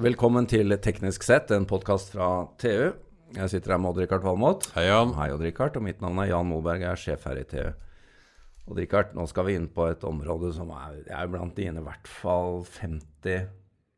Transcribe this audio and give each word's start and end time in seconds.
Velkommen 0.00 0.46
til 0.48 0.72
Teknisk 0.80 1.24
sett, 1.26 1.50
en 1.52 1.66
podkast 1.68 2.14
fra 2.14 2.28
TU. 2.60 2.92
Jeg 3.36 3.50
sitter 3.52 3.74
her 3.74 3.80
med 3.82 3.92
Odd-Rikard 3.92 4.24
Valmot. 4.24 4.70
Hei, 4.74 4.86
Jan. 4.88 5.12
Hei, 5.18 5.28
Odd-Rikard. 5.34 5.76
Og 5.76 5.84
mitt 5.84 6.00
navn 6.02 6.18
er 6.22 6.30
Jan 6.32 6.48
Moberg, 6.48 6.82
jeg 6.86 6.90
er 6.94 7.00
sjef 7.02 7.26
her 7.28 7.40
i 7.40 7.44
TU. 7.50 7.66
Odd-Rikard, 8.70 9.12
nå 9.18 9.26
skal 9.30 9.46
vi 9.50 9.56
inn 9.58 9.68
på 9.74 9.90
et 9.90 10.04
område 10.08 10.54
som 10.56 10.72
er, 10.74 11.02
er 11.12 11.28
blant 11.30 11.52
dine 11.58 11.82
i 11.82 11.84
hvert 11.84 12.08
fall 12.10 12.62
50 12.78 13.44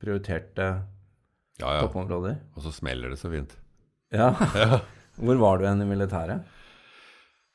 prioriterte 0.03 0.69
Ja, 1.63 1.69
ja. 1.77 1.79
toppområder. 1.85 2.41
Og 2.57 2.67
så 2.67 2.75
smeller 2.75 3.15
det 3.15 3.21
så 3.23 3.31
fint. 3.33 3.55
Ja. 4.13 4.33
Hvor 5.23 5.39
var 5.39 5.61
du 5.63 5.69
hen 5.69 5.85
i 5.85 5.89
militæret? 5.89 6.43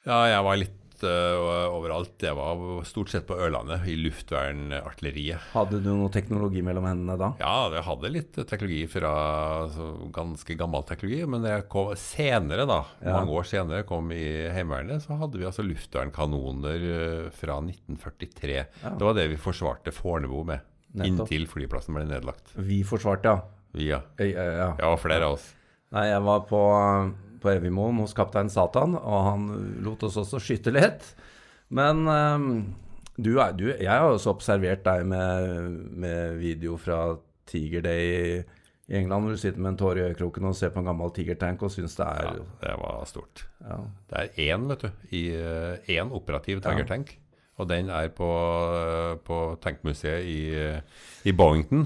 Ja, 0.07 0.21
jeg 0.32 0.43
var 0.48 0.61
litt 0.64 0.86
øh, 1.05 1.68
overalt. 1.75 2.14
Det 2.21 2.32
var 2.38 2.61
stort 2.88 3.11
sett 3.14 3.27
på 3.29 3.36
Ørlandet, 3.38 3.86
i 3.91 3.96
luftvernartilleriet. 4.00 5.39
Hadde 5.54 5.79
du 5.83 5.89
noe 5.93 6.10
teknologi 6.14 6.61
mellom 6.65 6.87
hendene 6.89 7.18
da? 7.20 7.29
Ja, 7.42 7.68
jeg 7.73 7.83
hadde 7.87 8.11
litt 8.14 8.39
teknologi 8.50 8.83
fra 8.92 9.11
altså, 9.65 9.89
ganske 10.15 10.57
gammel 10.60 10.86
teknologi, 10.89 11.21
men 11.29 11.46
jeg 11.47 11.68
kom 11.71 11.92
senere, 12.00 12.65
da, 12.70 12.79
Ja. 13.04 13.18
mange 13.20 13.36
år 13.37 13.46
senere, 13.47 13.83
kom 13.87 14.11
i 14.11 14.23
Heimevernet, 14.54 15.04
så 15.06 15.18
hadde 15.20 15.37
vi 15.37 15.46
altså 15.46 15.65
luftvernkanoner 15.65 16.87
øh, 16.87 17.29
fra 17.32 17.59
1943. 17.61 18.57
Ja. 18.84 18.89
Det 18.98 19.06
var 19.06 19.14
det 19.18 19.28
vi 19.34 19.37
forsvarte 19.42 19.92
Fornebu 19.93 20.43
med, 20.45 20.59
Nettopp. 20.93 21.28
inntil 21.29 21.48
flyplassen 21.48 21.93
ble 21.98 22.06
nedlagt. 22.09 22.54
Vi 22.56 22.82
forsvarte, 22.87 23.25
ja. 23.36 23.42
Vi, 23.78 23.89
ja. 23.92 24.01
Eh, 24.18 24.32
eh, 24.34 24.57
ja. 24.64 24.71
ja, 24.79 24.95
flere 24.98 25.28
av 25.28 25.37
oss. 25.37 25.54
Nei, 25.93 26.07
jeg 26.09 26.21
var 26.25 26.42
på, 26.50 26.59
på 27.41 27.51
evigmoen 27.54 28.01
hos 28.04 28.15
kaptein 28.18 28.50
Satan, 28.51 28.96
og 28.97 29.23
han 29.27 29.47
lot 29.86 30.04
oss 30.07 30.18
også 30.21 30.41
skyte 30.41 30.73
litt. 30.73 31.05
Men 31.73 32.05
ehm, 32.11 32.52
du 33.17 33.33
er, 33.41 33.55
du, 33.58 33.67
jeg 33.72 33.89
har 33.89 34.08
også 34.11 34.36
observert 34.36 34.86
deg 34.86 35.05
med, 35.09 35.73
med 35.97 36.38
video 36.42 36.78
fra 36.81 37.17
Tiger 37.50 37.84
Day 37.86 38.08
i, 38.14 38.45
England, 38.88 39.25
hvor 39.25 39.34
du 39.36 39.39
sitter 39.42 39.59
med 39.59 39.73
en 39.73 39.78
tåre 39.81 40.00
i 40.00 40.03
øyekroken 40.14 40.45
og 40.47 40.53
ser 40.56 40.70
på 40.72 40.80
en 40.80 40.86
gammel 40.88 41.09
Tiger-tank 41.12 41.64
og 41.66 41.73
syns 41.73 41.97
det 41.97 42.06
Ja, 42.08 42.30
er 42.30 42.38
det 42.62 42.75
var 42.80 43.02
stort. 43.09 43.42
ja. 43.59 43.80
Det 44.08 44.22
er 44.22 44.53
én, 44.56 44.67
vet 44.69 44.86
du, 44.86 44.90
i 45.12 45.23
eh, 45.36 45.97
én 45.97 46.14
operativ 46.16 46.62
tigertank. 46.64 47.12
Ja. 47.12 47.42
Og 47.58 47.67
den 47.67 47.90
er 47.90 48.08
på, 48.16 48.30
eh, 48.78 49.17
på 49.28 49.58
tankmuseet 49.59 50.23
i, 50.23 50.40
eh, 50.56 50.80
i 51.25 51.34
Bowington. 51.36 51.84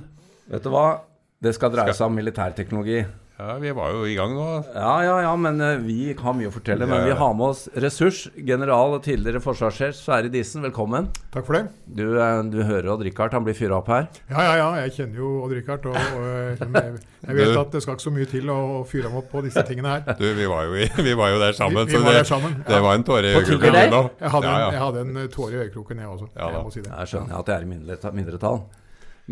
Vet 0.52 0.64
du 0.64 0.70
hva? 0.70 1.02
Det 1.42 1.56
skal 1.56 1.72
dreie 1.74 1.94
seg 1.98 2.06
om 2.06 2.20
militærteknologi. 2.20 3.00
Ja, 3.42 3.56
vi 3.58 3.72
var 3.74 3.90
jo 3.96 4.04
i 4.06 4.12
gang 4.14 4.36
nå. 4.38 4.44
Ja, 4.76 4.92
ja, 5.02 5.14
ja, 5.26 5.30
men 5.40 5.56
eh, 5.66 5.80
vi 5.82 6.12
har 6.20 6.34
mye 6.38 6.50
å 6.52 6.54
fortelle. 6.54 6.86
Men 6.86 7.08
vi 7.08 7.14
har 7.18 7.32
med 7.34 7.48
oss 7.48 7.64
ressurs, 7.82 8.20
general 8.38 8.94
og 8.94 9.02
tidligere 9.08 9.40
forsvarssjef 9.42 9.96
Sverre 9.98 10.30
Disen. 10.30 10.62
Velkommen. 10.68 11.08
Takk 11.34 11.48
for 11.48 11.58
det. 11.58 11.64
Du, 11.90 12.04
eh, 12.22 12.42
du 12.54 12.60
hører 12.68 12.92
Odd-Rikard, 12.94 13.34
han 13.34 13.48
blir 13.48 13.58
fyra 13.58 13.80
opp 13.80 13.90
her. 13.90 14.06
Ja, 14.30 14.44
ja, 14.46 14.54
ja, 14.60 14.68
jeg 14.84 14.94
kjenner 15.00 15.24
jo 15.24 15.32
Odd-Rikard. 15.48 15.88
Og, 15.90 15.98
og 16.20 16.28
jeg, 16.30 17.02
jeg 17.26 17.40
vet 17.40 17.58
at 17.64 17.74
det 17.80 17.82
skal 17.88 17.98
ikke 17.98 18.06
så 18.06 18.14
mye 18.20 18.30
til 18.36 18.54
å 18.54 18.60
fyre 18.92 19.10
ham 19.10 19.18
opp 19.24 19.32
på 19.34 19.42
disse 19.48 19.66
tingene 19.72 19.96
her. 19.96 20.06
Du, 20.22 20.28
vi 20.38 20.50
var 20.54 20.70
jo, 20.70 20.78
i, 20.78 20.86
vi 21.10 21.18
var 21.24 21.34
jo 21.34 21.42
der 21.42 21.58
sammen, 21.58 21.82
Vi- 21.90 21.96
vi 21.96 21.98
så 21.98 22.06
var 22.06 22.12
det, 22.14 22.22
der 22.22 22.30
sammen, 22.36 22.58
ja. 22.62 22.68
det 22.76 22.84
var 22.86 23.00
en 23.02 23.08
tåre 23.10 23.26
i 23.26 23.36
øyekroken. 23.40 23.80
Jeg 23.82 23.96
jeg 24.22 24.84
hadde 24.86 25.06
en 25.08 25.18
eh, 25.26 25.30
tåre 25.34 25.56
i 25.58 25.64
øyekroken, 25.66 26.04
jeg 26.06 26.14
også. 26.14 26.30
Ja 26.38 26.52
jeg 26.60 26.68
må 26.70 26.76
si 26.78 26.86
det. 26.86 26.94
Jeg 26.94 27.16
skjønner 27.16 27.42
at 27.42 27.50
jeg 27.50 27.58
er 27.58 27.66
i 27.66 27.72
mindre- 27.74 28.14
mindretall. 28.22 28.62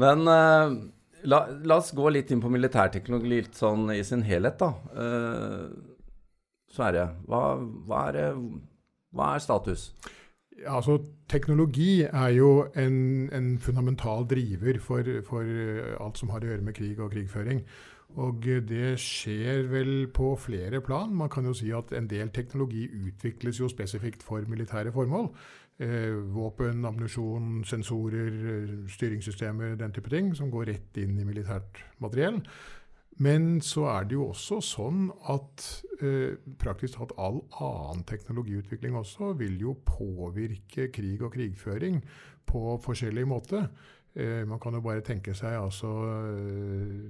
Men 0.02 0.26
eh, 0.34 0.80
la, 1.24 1.44
la 1.66 1.80
oss 1.80 1.92
gå 1.96 2.10
litt 2.14 2.32
inn 2.32 2.42
på 2.44 2.52
militærteknologi 2.54 3.32
litt 3.34 3.58
sånn 3.58 3.90
i 3.94 4.02
sin 4.08 4.24
helhet, 4.28 4.62
da. 4.62 4.74
Uh, 4.94 5.98
Sverre, 6.70 7.08
hva, 7.26 7.58
hva, 7.90 8.02
er, 8.14 8.36
hva 9.16 9.34
er 9.36 9.44
status? 9.44 9.90
Ja, 10.60 10.76
Altså, 10.76 11.00
teknologi 11.32 12.04
er 12.04 12.34
jo 12.36 12.68
en, 12.78 13.30
en 13.34 13.54
fundamental 13.64 14.26
driver 14.30 14.80
for, 14.84 15.08
for 15.26 15.48
eh, 15.48 15.96
alt 16.04 16.20
som 16.20 16.34
har 16.34 16.44
å 16.44 16.50
gjøre 16.50 16.66
med 16.68 16.76
krig 16.76 17.00
og 17.00 17.14
krigføring. 17.14 17.64
Og 18.18 18.48
eh, 18.50 18.62
det 18.66 18.98
skjer 19.02 19.70
vel 19.72 19.94
på 20.14 20.34
flere 20.42 20.82
plan. 20.82 21.14
Man 21.16 21.32
kan 21.32 21.48
jo 21.48 21.56
si 21.56 21.72
at 21.76 21.94
en 21.96 22.10
del 22.12 22.32
teknologi 22.36 22.88
utvikles 22.90 23.62
jo 23.62 23.70
spesifikt 23.72 24.26
for 24.26 24.44
militære 24.50 24.92
formål. 24.92 25.30
Eh, 25.80 26.12
våpen, 26.36 26.84
ammunisjon, 26.86 27.64
sensorer, 27.64 28.34
eh, 28.52 28.88
styringssystemer, 28.92 29.78
den 29.80 29.94
type 29.96 30.10
ting, 30.10 30.34
som 30.36 30.52
går 30.52 30.66
rett 30.66 30.98
inn 30.98 31.16
i 31.20 31.24
militært 31.24 31.80
materiell. 32.04 32.42
Men 33.18 33.62
så 33.62 33.86
er 33.88 34.04
det 34.04 34.18
jo 34.18 34.26
også 34.34 34.60
sånn 34.60 35.08
at 35.32 35.64
eh, 36.02 36.36
praktisk 36.60 36.98
talt 36.98 37.14
all 37.18 37.40
annen 37.64 38.04
teknologiutvikling 38.04 38.96
også 38.96 39.34
vil 39.40 39.56
jo 39.60 39.78
påvirke 39.88 40.90
krig 40.92 41.24
og 41.24 41.34
krigføring 41.34 42.02
på 42.50 42.76
forskjellig 42.84 43.28
måte. 43.30 43.68
Eh, 44.16 44.48
man 44.48 44.60
kan 44.60 44.74
jo 44.74 44.82
bare 44.82 45.02
tenke 45.06 45.34
seg 45.38 45.54
altså 45.54 45.88
eh, 46.34 47.06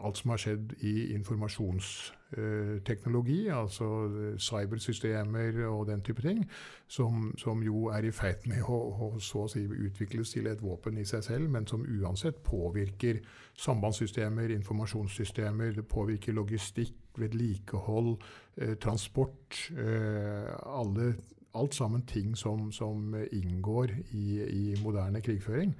alt 0.00 0.16
som 0.16 0.30
har 0.32 0.40
skjedd 0.40 0.80
i 0.80 1.12
informasjonsteknologi, 1.12 3.52
altså 3.52 4.08
eh, 4.08 4.40
cybersystemer 4.40 5.68
og 5.68 5.86
den 5.90 6.00
type 6.02 6.22
ting, 6.24 6.50
som, 6.88 7.34
som 7.38 7.62
jo 7.62 7.88
er 7.92 8.04
i 8.08 8.12
ferd 8.16 8.46
med 8.48 8.62
å, 8.64 8.78
å 8.88 9.18
så 9.20 9.42
å 9.44 9.48
si 9.52 9.60
utvikles 9.68 10.30
til 10.32 10.46
et 10.48 10.62
våpen 10.64 10.98
i 10.98 11.04
seg 11.08 11.22
selv, 11.28 11.50
men 11.52 11.66
som 11.68 11.84
uansett 11.84 12.40
påvirker 12.42 13.20
sambandssystemer, 13.52 14.48
informasjonssystemer, 14.56 15.72
det 15.76 15.84
påvirker 15.88 16.32
logistikk, 16.32 16.94
vedlikehold, 17.18 18.22
eh, 18.56 18.74
transport. 18.80 19.70
alle 19.76 20.80
alle, 20.80 21.14
alt 21.58 21.74
sammen 21.74 22.06
ting 22.08 22.36
som, 22.38 22.70
som 22.72 23.14
inngår 23.32 23.92
i, 24.12 24.28
i 24.44 24.62
moderne 24.82 25.20
krigføring. 25.24 25.74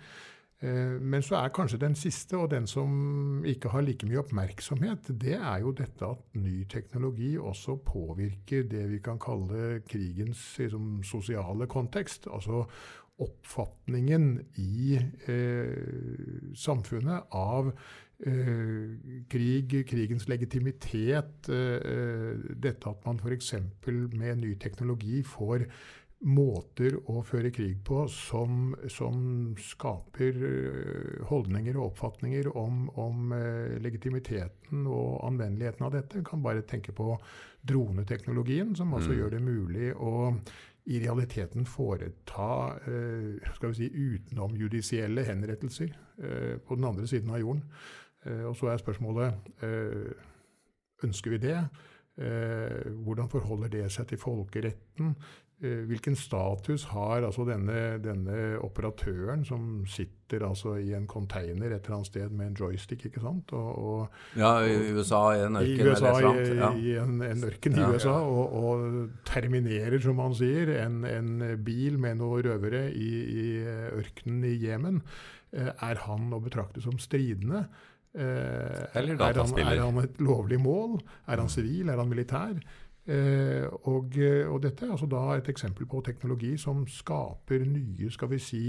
Eh, 0.60 0.98
Men 1.00 1.22
så 1.22 1.38
er 1.38 1.54
kanskje 1.54 1.78
den 1.78 1.94
siste, 1.94 2.36
og 2.36 2.50
den 2.50 2.66
som 2.66 3.44
ikke 3.46 3.70
har 3.70 3.84
like 3.86 4.06
mye 4.06 4.22
oppmerksomhet, 4.24 5.12
det 5.20 5.36
er 5.38 5.60
jo 5.62 5.72
dette 5.72 6.06
at 6.06 6.24
ny 6.34 6.64
teknologi 6.70 7.36
også 7.38 7.76
påvirker 7.86 8.66
det 8.70 8.88
vi 8.90 8.98
kan 8.98 9.20
kalle 9.22 9.80
krigens 9.88 10.42
liksom, 10.58 11.02
sosiale 11.06 11.66
kontekst. 11.70 12.26
Altså 12.26 12.64
oppfatningen 13.18 14.38
i 14.62 14.98
eh, 15.26 16.52
samfunnet 16.54 17.30
av 17.34 17.72
krig, 19.30 19.76
krigens 19.86 20.28
legitimitet, 20.28 21.48
eh, 21.54 22.34
dette 22.58 22.90
at 22.90 23.06
man 23.06 23.20
f.eks. 23.22 23.54
med 23.86 24.38
ny 24.42 24.56
teknologi 24.58 25.22
får 25.22 25.68
måter 26.26 26.96
å 27.06 27.20
føre 27.22 27.52
krig 27.54 27.76
på 27.86 28.00
som, 28.10 28.72
som 28.90 29.54
skaper 29.62 30.40
eh, 30.48 31.20
holdninger 31.30 31.76
og 31.78 31.92
oppfatninger 31.92 32.48
om, 32.58 32.88
om 32.98 33.30
eh, 33.36 33.76
legitimiteten 33.82 34.86
og 34.90 35.20
anvendeligheten 35.28 35.86
av 35.86 35.94
dette. 35.94 36.24
Kan 36.26 36.42
bare 36.42 36.66
tenke 36.66 36.92
på 36.96 37.14
droneteknologien, 37.68 38.74
som 38.76 38.94
altså 38.94 39.12
Mm. 39.12 39.18
gjør 39.18 39.30
det 39.30 39.42
mulig 39.42 39.92
å 39.94 40.34
i 40.88 40.98
realiteten 41.02 41.66
foreta 41.68 42.50
eh, 42.88 43.54
skal 43.54 43.72
vi 43.72 43.74
si, 43.76 43.88
utenomjudisielle 43.92 45.24
henrettelser 45.26 45.90
eh, 46.18 46.54
på 46.58 46.78
den 46.78 46.84
andre 46.88 47.06
siden 47.06 47.30
av 47.30 47.42
jorden. 47.42 47.62
Eh, 48.26 48.44
og 48.48 48.56
så 48.58 48.72
er 48.72 48.80
spørsmålet 48.82 49.52
eh, 49.62 50.14
ønsker 51.06 51.36
vi 51.36 51.42
det? 51.48 51.58
Eh, 52.18 52.88
hvordan 53.04 53.28
forholder 53.30 53.68
det 53.76 53.84
seg 53.94 54.08
til 54.10 54.18
folkeretten? 54.22 55.14
Hvilken 55.58 56.14
status 56.14 56.84
har 56.92 57.24
altså 57.26 57.42
denne, 57.42 57.96
denne 57.98 58.34
operatøren 58.62 59.40
som 59.42 59.80
sitter 59.90 60.44
altså 60.46 60.76
i 60.78 60.92
en 60.94 61.08
container 61.10 61.72
et 61.74 61.80
eller 61.82 61.96
annet 61.96 62.06
sted 62.12 62.30
med 62.30 62.46
en 62.52 62.58
joystick? 62.60 63.02
ikke 63.08 63.18
sant? 63.24 63.50
Og, 63.58 63.72
og 63.82 64.38
Ja, 64.38 64.52
i 64.62 64.92
USA, 64.94 65.24
i 65.34 65.42
en 65.48 65.58
i 65.58 65.64
ørken 65.74 65.90
USA, 65.90 66.12
eller 66.12 66.38
et 66.44 66.52
i, 66.78 66.92
i 66.92 66.94
en, 67.02 67.18
en 67.26 67.42
ørken 67.50 67.74
i 67.74 67.82
Ja. 67.82 67.90
USA, 67.90 68.14
og, 68.22 68.54
og 68.54 69.10
terminerer, 69.26 69.98
som 70.06 70.14
man 70.22 70.38
sier, 70.38 70.70
en, 70.86 71.02
en 71.10 71.42
bil 71.66 71.98
med 71.98 72.20
noen 72.22 72.46
røvere 72.46 72.84
i, 72.94 73.10
i 73.26 73.48
ørkenen 73.98 74.46
i 74.46 74.54
Jemen. 74.62 75.02
Er 75.58 76.04
han 76.06 76.30
å 76.30 76.38
betrakte 76.44 76.86
som 76.86 77.02
stridende? 77.02 77.66
Eh, 78.18 78.98
Eller 78.98 79.14
er 79.14 79.38
han, 79.38 79.58
er 79.62 79.80
han 79.84 80.02
et 80.02 80.20
lovlig 80.20 80.58
mål? 80.60 80.98
Er 81.28 81.38
han 81.38 81.50
sivil? 81.52 81.88
Er 81.88 82.00
han 82.00 82.10
militær? 82.10 82.56
Eh, 83.08 83.64
og, 83.88 84.18
eh, 84.18 84.44
og 84.50 84.62
dette 84.62 84.84
er 84.84 84.90
altså 84.92 85.06
da 85.08 85.22
et 85.38 85.48
eksempel 85.48 85.86
på 85.88 86.02
teknologi 86.04 86.56
som 86.60 86.82
skaper 86.90 87.62
nye 87.64 88.10
skal 88.12 88.32
vi 88.34 88.40
si, 88.42 88.64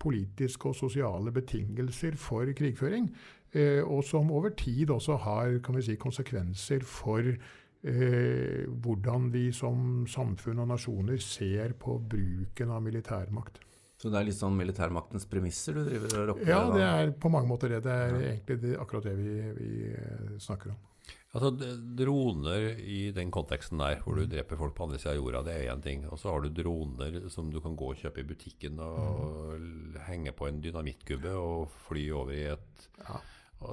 politiske 0.00 0.70
og 0.70 0.78
sosiale 0.78 1.32
betingelser 1.32 2.16
for 2.20 2.48
krigføring. 2.56 3.10
Eh, 3.52 3.82
og 3.82 4.04
som 4.04 4.30
over 4.30 4.54
tid 4.56 4.90
også 4.90 5.18
har 5.26 5.58
kan 5.64 5.76
vi 5.76 5.82
si, 5.82 5.98
konsekvenser 6.00 6.86
for 6.86 7.20
eh, 7.28 8.64
hvordan 8.68 9.28
vi 9.34 9.50
som 9.52 10.06
samfunn 10.08 10.64
og 10.64 10.72
nasjoner 10.72 11.20
ser 11.20 11.76
på 11.78 11.98
bruken 11.98 12.70
av 12.70 12.82
militærmakt. 12.82 13.60
Så 14.04 14.10
det 14.12 14.18
er 14.20 14.26
litt 14.28 14.36
sånn 14.36 14.56
militærmaktens 14.58 15.24
premisser 15.24 15.78
du 15.78 15.86
driver 15.86 16.18
og 16.20 16.26
rocker 16.34 16.50
Ja, 16.50 16.58
det 16.74 16.82
er 16.84 17.12
på 17.16 17.30
mange 17.32 17.48
måter 17.48 17.72
det. 17.72 17.78
Det 17.86 17.92
er 17.92 18.10
Ja. 18.12 18.34
egentlig 18.34 18.60
det, 18.60 18.74
akkurat 18.76 19.06
det 19.08 19.14
vi, 19.16 19.36
vi 19.56 19.70
eh, 19.96 20.34
snakker 20.44 20.74
om. 20.74 20.82
Altså, 21.34 21.50
Droner 21.96 22.76
i 22.78 23.10
den 23.16 23.32
konteksten 23.34 23.80
der, 23.80 23.96
hvor 24.04 24.20
du 24.20 24.26
dreper 24.28 24.60
folk 24.60 24.74
på 24.76 24.84
andre 24.84 25.00
sida 25.00 25.14
av 25.14 25.22
jorda, 25.22 25.40
det 25.48 25.54
er 25.56 25.72
én 25.72 25.82
ting. 25.82 26.04
Og 26.06 26.20
så 26.20 26.30
har 26.30 26.44
du 26.44 26.52
droner 26.52 27.16
som 27.32 27.48
du 27.50 27.58
kan 27.64 27.74
gå 27.74 27.88
og 27.94 27.96
kjøpe 27.96 28.20
i 28.20 28.28
butikken 28.28 28.78
og 28.78 29.56
mm. 29.56 29.96
henge 30.06 30.36
på 30.36 30.50
en 30.50 30.60
dynamittgubbe 30.60 31.32
og 31.32 31.72
fly 31.88 32.10
over 32.12 32.36
i 32.36 32.44
et 32.52 32.86
Ja. 33.00 33.18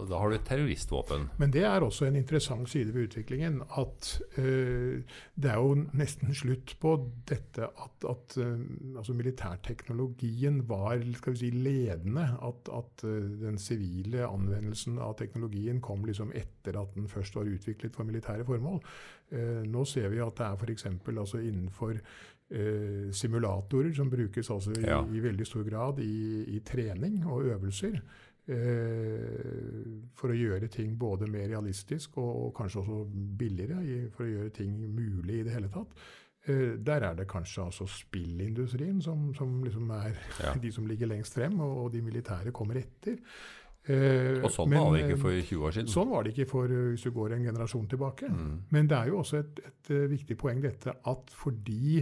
Da 0.09 0.19
har 0.19 0.31
du 0.31 0.35
et 0.37 0.45
terroristvåpen. 0.47 1.27
Men 1.41 1.51
det 1.53 1.63
er 1.67 1.83
også 1.83 2.07
en 2.07 2.17
interessant 2.19 2.69
side 2.69 2.93
ved 2.95 3.09
utviklingen. 3.09 3.59
At 3.77 4.09
uh, 4.37 5.01
det 5.35 5.51
er 5.51 5.59
jo 5.59 5.75
nesten 5.97 6.33
slutt 6.37 6.75
på 6.81 6.95
dette 7.29 7.67
at, 7.67 8.07
at 8.09 8.37
uh, 8.39 8.55
altså 8.97 9.15
militærteknologien 9.17 10.61
var 10.69 11.03
skal 11.17 11.35
vi 11.35 11.43
si, 11.43 11.51
ledende. 11.51 12.27
At, 12.41 12.71
at 12.71 13.05
uh, 13.07 13.29
den 13.43 13.59
sivile 13.61 14.27
anvendelsen 14.27 14.99
av 15.01 15.17
teknologien 15.19 15.81
kom 15.83 16.05
liksom 16.07 16.33
etter 16.35 16.79
at 16.79 16.95
den 16.95 17.11
først 17.11 17.35
var 17.35 17.49
utviklet 17.49 17.95
for 17.95 18.07
militære 18.07 18.47
formål. 18.47 18.81
nå 19.71 19.85
ser 19.87 20.09
vi 20.11 20.17
at 20.19 20.35
det 20.37 20.45
er 20.45 20.57
f.eks. 20.59 20.85
Altså 21.07 21.39
innenfor 21.39 21.95
simulatorer 23.15 23.93
som 23.95 24.09
brukes 24.11 24.49
altså 24.51 24.73
i, 24.75 24.81
ja. 24.83 24.97
i 25.07 25.21
veldig 25.23 25.45
stor 25.47 25.63
grad 25.63 26.01
i, 26.03 26.43
i 26.51 26.59
trening 26.67 27.21
og 27.23 27.45
øvelser. 27.45 27.95
Eh, 28.49 30.07
for 30.17 30.33
å 30.33 30.35
gjøre 30.35 30.65
ting 30.73 30.95
både 30.99 31.27
mer 31.29 31.45
realistisk 31.51 32.17
og, 32.17 32.31
og 32.47 32.49
kanskje 32.57 32.81
også 32.81 32.97
billigere, 33.37 34.07
for 34.15 34.25
å 34.25 34.31
gjøre 34.31 34.53
ting 34.55 34.73
mulig 34.89 35.39
i 35.39 35.45
det 35.45 35.53
hele 35.53 35.69
tatt. 35.71 35.93
Eh, 36.49 36.73
der 36.81 37.05
er 37.05 37.19
det 37.19 37.27
kanskje 37.29 37.67
altså 37.67 37.85
spillindustrien 37.85 38.97
som, 39.05 39.29
som 39.37 39.59
liksom 39.63 39.91
er 39.93 40.17
ja. 40.41 40.55
de 40.63 40.71
som 40.73 40.87
ligger 40.89 41.11
lengst 41.11 41.37
frem, 41.37 41.59
og, 41.61 41.83
og 41.85 41.91
de 41.93 42.01
militære 42.01 42.53
kommer 42.55 42.81
etter. 42.81 43.19
Eh, 43.85 44.41
og 44.41 44.49
sånn 44.53 44.73
men, 44.73 44.81
var 44.81 44.97
det 44.97 45.05
ikke 45.05 45.21
for 45.21 45.37
20 45.37 45.67
år 45.67 45.75
siden? 45.77 45.93
Sånn 45.93 46.09
var 46.09 46.25
det 46.25 46.33
ikke 46.33 46.49
for 46.49 46.73
hvis 46.73 47.05
du 47.05 47.13
går 47.13 47.37
en 47.37 47.45
generasjon 47.45 47.87
tilbake. 47.93 48.31
Mm. 48.33 48.55
Men 48.73 48.89
det 48.89 48.97
er 48.97 49.13
jo 49.13 49.21
også 49.21 49.43
et, 49.43 49.61
et, 49.69 49.93
viktig 50.17 50.37
poeng 50.41 50.65
dette 50.65 50.97
at 50.97 51.33
fordi 51.37 52.01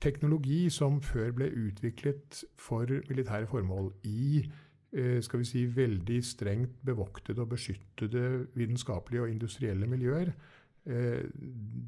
teknologi 0.00 0.68
som 0.70 1.00
før 1.02 1.32
ble 1.34 1.50
utviklet 1.66 2.40
for 2.56 2.88
militære 3.10 3.50
formål 3.50 3.92
i 4.08 4.46
Eh, 4.46 4.67
skal 4.88 5.42
vi 5.42 5.44
si, 5.44 5.66
veldig 5.68 6.18
strengt 6.24 6.78
bevoktede 6.86 7.42
og 7.44 7.50
beskyttede 7.50 8.46
vitenskapelige 8.56 9.26
og 9.26 9.30
industrielle 9.30 9.86
miljøer. 9.86 10.30
Eh, 10.88 11.24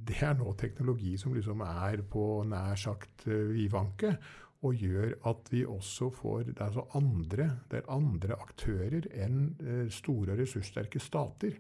det 0.09 0.21
er 0.21 0.37
nå 0.37 0.53
teknologi 0.61 1.15
som 1.21 1.33
liksom 1.33 1.63
er 1.65 2.03
på 2.11 2.43
nær 2.49 2.77
sagt 2.77 3.27
eh, 3.29 3.49
vidvanke, 3.55 4.17
og 4.61 4.77
gjør 4.77 5.15
at 5.25 5.47
vi 5.49 5.63
også 5.65 6.11
får 6.13 6.43
Det 6.51 6.59
er 6.59 6.67
altså 6.67 6.83
andre, 6.95 7.47
det 7.71 7.79
er 7.79 7.87
andre 7.95 8.37
aktører 8.37 9.07
enn 9.25 9.55
store 9.89 10.35
og 10.35 10.43
ressurssterke 10.43 11.01
stater 11.01 11.55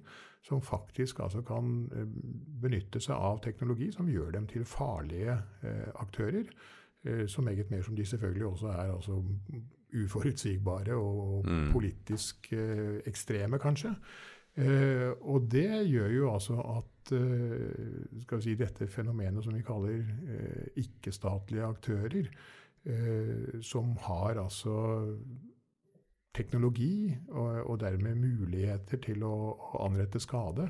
som 0.44 0.60
faktisk 0.60 1.22
altså 1.24 1.40
kan 1.40 1.88
benytte 2.60 3.00
seg 3.00 3.16
av 3.16 3.40
teknologi 3.40 3.88
som 3.92 4.08
gjør 4.08 4.34
dem 4.36 4.46
til 4.46 4.68
farlige 4.68 5.38
aktører. 5.96 6.44
Så 7.26 7.40
meget 7.40 7.70
mer 7.70 7.80
som 7.82 7.96
de 7.96 8.04
selvfølgelig 8.04 8.46
også 8.46 8.68
er 8.68 8.92
altså 8.92 9.22
uforutsigbare 9.96 10.96
og 10.96 11.46
mm. 11.46 11.68
politisk 11.72 12.52
eh, 12.52 13.00
ekstreme, 13.10 13.58
kanskje. 13.62 13.94
Eh, 14.60 15.10
og 15.20 15.46
det 15.50 15.86
gjør 15.88 16.14
jo 16.14 16.30
altså 16.32 16.58
at 16.74 17.12
eh, 17.16 18.22
skal 18.24 18.40
vi 18.40 18.48
si, 18.48 18.56
dette 18.58 18.88
fenomenet 18.90 19.44
som 19.44 19.54
vi 19.54 19.62
kaller 19.66 20.00
eh, 20.00 20.80
ikke-statlige 20.82 21.68
aktører, 21.68 22.32
eh, 22.84 23.60
som 23.62 23.94
har 24.08 24.42
altså 24.42 24.74
teknologi 26.34 27.10
og, 27.28 27.70
og, 27.70 27.76
dermed 27.80 28.14
muligheter 28.14 29.00
til 29.02 29.24
å, 29.26 29.34
å 29.54 29.84
anrette 29.86 30.20
skade, 30.22 30.68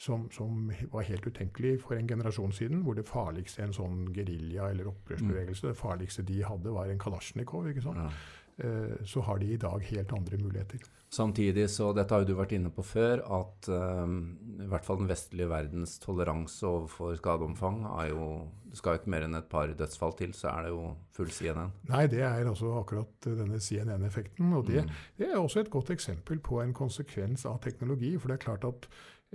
som, 0.00 0.28
som, 0.32 0.70
var 0.92 1.04
helt 1.04 1.26
utenkelig 1.26 1.74
for 1.82 1.98
en 1.98 2.08
generasjon 2.08 2.54
siden, 2.56 2.84
hvor 2.86 2.96
det 2.96 3.08
farligste 3.08 3.66
en 3.66 3.74
sånn 3.76 4.06
gerilja 4.16 4.70
eller 4.72 4.88
opprørsbevegelse, 4.94 5.66
mm. 5.66 5.72
det 5.72 5.80
farligste 5.80 6.24
de 6.24 6.38
hadde, 6.46 6.72
var 6.72 6.88
en 6.88 7.02
kalasjnikov. 7.02 7.68
ikke 7.68 7.84
sant? 7.84 8.00
Ja. 8.00 8.12
Eh, 8.60 9.04
så 9.04 9.20
har 9.20 9.38
de 9.38 9.46
i 9.46 9.56
dag 9.56 9.80
helt 9.80 10.12
andre 10.12 10.36
muligheter. 10.36 10.82
Samtidig, 11.10 11.64
så 11.70 11.88
dette 11.96 12.14
har 12.14 12.22
jo 12.22 12.28
du 12.28 12.36
vært 12.38 12.52
inne 12.54 12.70
på 12.70 12.84
før, 12.86 13.22
at 13.34 13.66
um, 13.72 14.18
i 14.62 14.66
hvert 14.70 14.84
fall 14.86 15.00
den 15.00 15.08
vestlige 15.10 15.48
verdens 15.50 15.96
toleranse 15.98 16.62
overfor 16.68 17.16
skadeomfang 17.18 17.80
er 17.96 18.12
jo 18.12 18.26
Det 18.70 18.78
skal 18.78 18.94
jo 18.94 19.00
ikke 19.00 19.10
mer 19.10 19.24
enn 19.26 19.34
et 19.34 19.48
par 19.50 19.72
dødsfall 19.74 20.12
til, 20.20 20.34
så 20.38 20.52
er 20.52 20.68
det 20.68 20.70
jo 20.70 20.84
full 21.16 21.32
CNN. 21.34 21.72
Nei, 21.88 22.04
det 22.06 22.20
er 22.22 22.46
altså 22.46 22.76
akkurat 22.78 23.26
denne 23.26 23.58
CNN-effekten. 23.58 24.52
Og 24.54 24.68
det, 24.68 24.84
mm. 24.84 24.92
det, 25.18 25.26
er 25.26 25.40
også 25.40 25.64
et 25.64 25.72
godt 25.72 25.90
eksempel 25.90 26.38
på 26.38 26.60
en 26.62 26.76
konsekvens 26.76 27.42
av 27.50 27.58
teknologi. 27.64 28.12
For 28.14 28.30
det 28.30 28.36
er 28.36 28.44
klart 28.44 28.68
at 28.68 28.86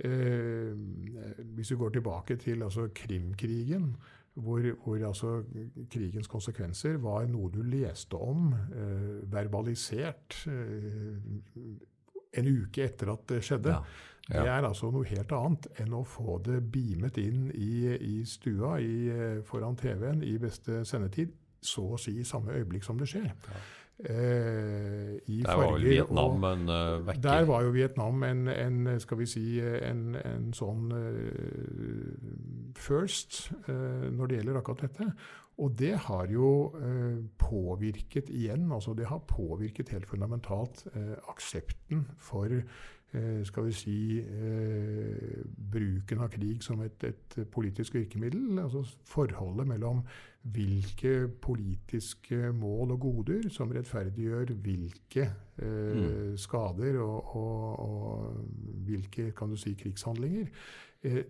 eh, 0.08 0.72
hvis 1.58 1.74
vi 1.74 1.80
går 1.82 1.98
tilbake 1.98 2.38
til 2.40 2.64
altså 2.64 2.88
Krimkrigen 2.96 3.90
hvor, 4.36 4.66
hvor 4.84 5.06
altså 5.08 5.30
krigens 5.92 6.28
konsekvenser 6.28 6.98
var 7.00 7.24
noe 7.30 7.48
du 7.52 7.62
leste 7.64 8.18
om, 8.20 8.50
eh, 8.52 9.32
verbalisert, 9.32 10.42
eh, 10.50 11.16
en 12.36 12.50
uke 12.50 12.84
etter 12.84 13.12
at 13.14 13.24
det 13.32 13.40
skjedde. 13.44 13.72
Ja. 13.72 13.82
Ja. 14.26 14.42
Det 14.42 14.50
er 14.50 14.64
altså 14.66 14.90
noe 14.90 15.06
helt 15.06 15.32
annet 15.32 15.68
enn 15.78 15.92
å 15.94 16.02
få 16.02 16.40
det 16.42 16.58
beamet 16.74 17.18
inn 17.22 17.44
i, 17.54 17.86
i 17.94 18.24
stua 18.26 18.74
i, 18.82 19.06
eh, 19.12 19.42
foran 19.46 19.78
TV-en 19.78 20.24
i 20.26 20.34
beste 20.42 20.82
sendetid, 20.84 21.30
så 21.62 21.92
å 21.94 22.00
si 22.00 22.16
i 22.18 22.26
samme 22.26 22.56
øyeblikk 22.58 22.84
som 22.84 22.98
det 22.98 23.06
skjer. 23.12 23.30
Ja. 23.30 23.60
Eh, 23.98 25.16
der 25.24 25.56
var 25.56 25.72
vel 25.72 25.84
Vietnam 25.88 26.44
en 26.44 26.68
uh, 26.68 27.06
vekker? 27.06 27.22
Der 27.22 27.44
var 27.48 27.62
jo 27.64 27.70
Vietnam 27.72 28.22
en, 28.22 28.48
en 28.48 29.00
skal 29.00 29.18
vi 29.22 29.26
si, 29.30 29.44
en, 29.60 30.18
en 30.20 30.50
sånn 30.52 30.92
uh, 30.92 32.10
first 32.76 33.46
uh, 33.70 34.04
når 34.12 34.28
det 34.28 34.40
gjelder 34.40 34.60
akkurat 34.60 34.84
dette. 34.84 35.08
Og 35.56 35.72
det 35.80 35.94
har 36.04 36.28
jo 36.28 36.48
påvirket 37.40 38.28
igjen, 38.28 38.66
altså 38.76 38.92
det 38.92 39.06
har 39.08 39.22
påvirket 39.24 39.88
helt 39.94 40.04
fundamentalt 40.04 40.82
aksepten 41.32 42.02
for 42.20 42.52
skal 43.48 43.64
vi 43.64 43.72
si 43.72 43.98
bruken 45.72 46.20
av 46.20 46.28
krig 46.34 46.64
som 46.64 46.82
et, 46.84 47.04
et 47.08 47.36
politisk 47.52 47.94
virkemiddel. 47.96 48.58
Altså 48.60 48.82
forholdet 49.08 49.68
mellom 49.68 50.02
hvilke 50.52 51.28
politiske 51.42 52.52
mål 52.54 52.94
og 52.94 53.00
goder 53.00 53.48
som 53.50 53.72
rettferdiggjør 53.74 54.52
hvilke 54.62 55.26
eh, 55.58 55.96
mm. 55.96 56.36
skader 56.38 57.00
og, 57.02 57.36
og, 57.36 57.78
og, 57.86 58.36
hvilke 58.86 59.30
kan 59.36 59.50
du 59.50 59.56
si, 59.58 59.74
krigshandlinger. 59.80 60.46
Eh, 61.06 61.22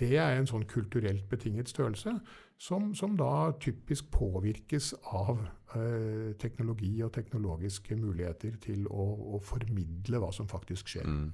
det 0.00 0.16
er 0.18 0.36
en 0.36 0.48
sånn 0.50 0.66
kulturelt 0.70 1.28
betinget 1.30 1.70
størrelse 1.70 2.16
som, 2.62 2.90
som 2.98 3.16
da 3.18 3.52
typisk 3.62 4.10
påvirkes 4.14 4.92
av 5.14 5.44
eh, 5.76 6.34
teknologi 6.42 6.94
og 7.06 7.14
teknologiske 7.14 7.98
muligheter 7.98 8.58
til 8.62 8.86
å, 8.90 9.08
å, 9.36 9.42
formidle 9.42 10.22
hva 10.22 10.30
som 10.34 10.50
faktisk 10.50 10.90
skjer. 10.94 11.08
Mm. 11.08 11.32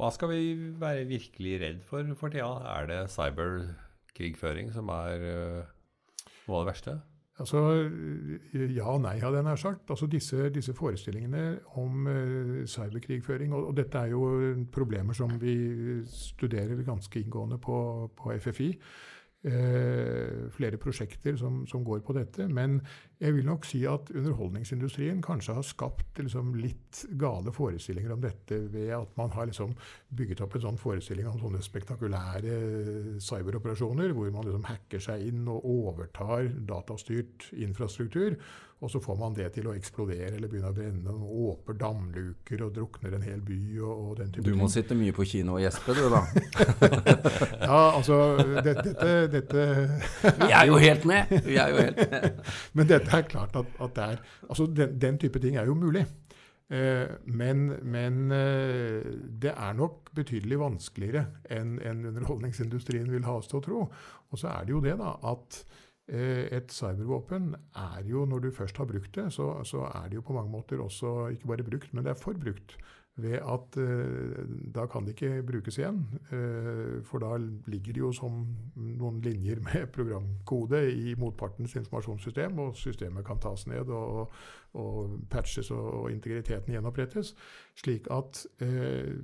Hva 0.00 0.08
skal 0.14 0.32
vi 0.32 0.72
være 0.80 1.04
virkelig 1.10 1.58
redd 1.62 1.84
for 1.86 2.16
for 2.18 2.32
tida? 2.32 2.54
Er 2.72 2.88
det 2.88 3.00
cyberkrigføring 3.12 4.72
som 4.74 4.90
er 4.94 5.28
uh 5.28 5.78
noe 6.46 6.60
av 6.60 6.64
det 6.64 6.72
verste? 6.72 6.94
Altså, 7.40 7.88
Ja 8.52 8.90
og 8.92 9.00
nei, 9.00 9.14
hadde 9.18 9.40
jeg 9.40 9.46
nær 9.46 9.56
sagt. 9.60 9.90
Altså, 9.90 10.06
disse, 10.06 10.50
disse 10.52 10.74
forestillingene 10.76 11.58
om 11.80 12.06
uh, 12.06 12.66
cyberkrigføring 12.68 13.54
og, 13.54 13.70
og, 13.70 13.76
dette 13.76 13.98
er 13.98 14.12
jo 14.12 14.26
problemer 14.72 15.16
som 15.16 15.32
vi 15.40 15.56
studerer 16.06 16.84
ganske 16.84 17.20
inngående 17.20 17.58
på, 17.58 18.10
på 18.16 18.36
FFI. 18.38 18.68
Uh, 19.42 20.46
flere 20.54 20.78
prosjekter 20.78 21.34
som, 21.34 21.64
som, 21.66 21.82
går 21.82 22.04
på 22.06 22.14
dette. 22.14 22.44
Men 22.46 22.76
jeg 23.18 23.34
vil 23.34 23.48
nok 23.48 23.64
si 23.66 23.80
at 23.90 24.12
underholdningsindustrien 24.14 25.18
kanskje 25.24 25.56
har 25.56 25.66
skapt 25.66 26.20
liksom, 26.22 26.52
litt 26.54 27.00
gale 27.18 27.50
forestillinger 27.50 28.14
om 28.14 28.22
dette 28.22 28.60
ved 28.70 28.92
at 28.94 29.18
man 29.18 29.34
har 29.34 29.50
liksom, 29.50 29.74
bygget 30.14 30.44
opp 30.46 30.54
en 30.54 30.66
sånn 30.68 30.78
forestilling 30.78 31.26
om 31.26 31.42
sånne 31.42 31.62
spektakulære 31.66 32.60
cyberoperasjoner, 33.18 34.14
hvor 34.14 34.30
man 34.30 34.46
liksom 34.46 34.68
hacker 34.70 35.02
seg 35.10 35.26
inn 35.32 35.42
og 35.50 35.66
overtar 35.74 36.46
datastyrt 36.70 37.50
infrastruktur. 37.66 38.38
Og 38.82 38.90
så 38.90 38.98
får 39.00 39.14
man 39.18 39.34
det 39.36 39.46
til 39.54 39.68
å 39.70 39.72
eksplodere 39.78 40.32
eller 40.34 40.50
begynne 40.50 40.70
å 40.72 40.74
brenne, 40.74 41.12
og 41.14 41.42
åper 41.52 41.76
damluker 41.78 42.64
og 42.66 42.72
drukner 42.74 43.14
en 43.14 43.22
hel 43.22 43.42
by. 43.46 43.58
og, 43.78 43.92
og 43.92 44.16
den 44.18 44.32
type 44.34 44.42
Du 44.42 44.56
må 44.56 44.66
ting. 44.66 44.72
sitte 44.74 44.96
mye 44.98 45.14
på 45.14 45.26
kino 45.30 45.54
og 45.54 45.62
gjespe, 45.62 45.94
du, 45.94 46.02
da. 46.10 46.22
ja, 47.68 47.78
altså 47.92 48.16
Dette, 48.66 49.12
dette 49.30 49.66
Vi 50.42 50.48
er 50.48 50.66
jo 50.66 50.80
helt 50.82 51.06
med! 51.06 51.30
Vi 51.46 51.60
er 51.62 51.70
jo 51.70 51.78
helt 51.78 52.02
med. 52.02 52.42
Men 52.80 52.90
dette 52.90 53.14
er 53.20 53.28
klart 53.30 53.54
at, 53.60 53.70
at 53.86 53.94
det 53.94 54.08
er, 54.16 54.26
altså 54.48 54.66
den, 54.66 54.98
den, 54.98 55.22
type 55.22 55.38
ting 55.38 55.60
er 55.62 55.70
jo 55.70 55.78
mulig. 55.78 56.02
Eh, 56.72 57.06
men, 57.28 57.66
men 57.84 58.32
eh, 58.32 59.06
det 59.42 59.52
er 59.52 59.78
nok 59.78 60.10
betydelig 60.16 60.58
vanskeligere 60.58 61.26
enn 61.52 61.76
en 61.84 62.06
underholdningsindustrien 62.10 63.10
vil 63.12 63.26
ha 63.28 63.36
oss 63.38 63.50
til 63.50 63.60
å 63.60 63.64
tro. 63.66 63.86
Og 64.32 64.40
så 64.40 64.50
er 64.56 64.66
det 64.66 64.74
jo 64.74 64.82
det 64.82 64.96
da, 64.98 65.14
at 65.30 65.62
et 66.08 66.72
cybervåpen 66.74 67.52
er 67.78 68.02
jo, 68.08 68.24
når 68.26 68.38
du 68.42 68.48
først 68.50 68.76
har 68.76 68.88
brukt 68.90 69.14
det, 69.14 69.28
så, 69.32 69.46
så, 69.64 69.84
er 69.94 70.08
det 70.10 70.18
jo 70.18 70.24
på 70.26 70.34
mange 70.34 70.50
måter 70.50 70.80
også 70.82 71.28
ikke 71.36 71.46
bare 71.46 71.64
brukt, 71.68 71.94
men 71.94 72.04
det 72.04 72.10
er 72.10 72.20
forbrukt. 72.20 72.76
ved 73.16 73.34
at 73.44 73.76
eh, 73.76 74.44
da 74.74 74.86
kan 74.88 75.04
det 75.04 75.12
ikke 75.12 75.42
brukes 75.44 75.76
igjen. 75.78 76.00
Eh, 76.32 77.02
for 77.04 77.20
da 77.20 77.36
ligger 77.66 77.92
det 77.92 78.00
jo 78.00 78.12
som 78.12 78.46
noen 78.76 79.20
linjer 79.20 79.60
med 79.60 79.90
programkode 79.92 80.80
i 80.92 81.14
motpartens 81.20 81.76
informasjonssystem, 81.76 82.58
og 82.58 82.76
systemet 82.76 83.26
kan 83.26 83.40
tas 83.40 83.66
ned 83.66 83.92
og, 83.92 84.32
og 84.78 85.18
patches 85.30 85.70
og, 85.74 86.10
integriteten 86.12 86.72
gjenopprettes. 86.74 87.34
Slik 87.78 88.08
at 88.12 88.42
eh, 88.64 89.18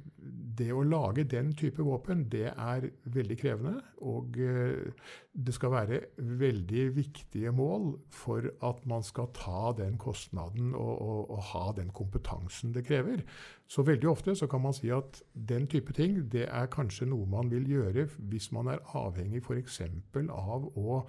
det 0.59 0.69
å 0.73 0.85
lage 0.85 1.25
den 1.29 1.53
type 1.57 1.85
våpen, 1.85 2.27
det 2.33 2.51
er 2.53 2.89
veldig 3.05 3.39
krevende. 3.41 3.75
Og 4.05 4.37
det 4.37 5.55
skal 5.55 5.73
være 5.73 6.01
veldig 6.17 6.85
viktige 6.97 7.53
mål 7.55 7.93
for 8.15 8.51
at 8.65 8.85
man 8.89 9.05
skal 9.07 9.31
ta 9.37 9.73
den 9.79 9.99
kostnaden 10.01 10.75
og, 10.75 10.95
og, 10.97 11.31
og 11.31 11.43
ha 11.53 11.65
den 11.77 11.93
kompetansen 11.97 12.75
det 12.77 12.85
krever. 12.89 13.25
Så 13.69 13.85
veldig 13.85 14.09
ofte 14.09 14.35
så 14.39 14.49
kan 14.49 14.63
man 14.65 14.77
si 14.77 14.93
at 14.95 15.23
den 15.33 15.67
type 15.69 15.93
ting 15.93 16.21
det 16.33 16.47
er 16.49 16.71
kanskje 16.73 17.09
noe 17.11 17.29
man 17.29 17.51
vil 17.53 17.69
gjøre 17.69 18.09
hvis 18.31 18.53
man 18.57 18.71
er 18.73 18.85
avhengig 18.97 19.43
f.eks. 19.45 19.83
av 20.33 20.71
å 20.73 21.03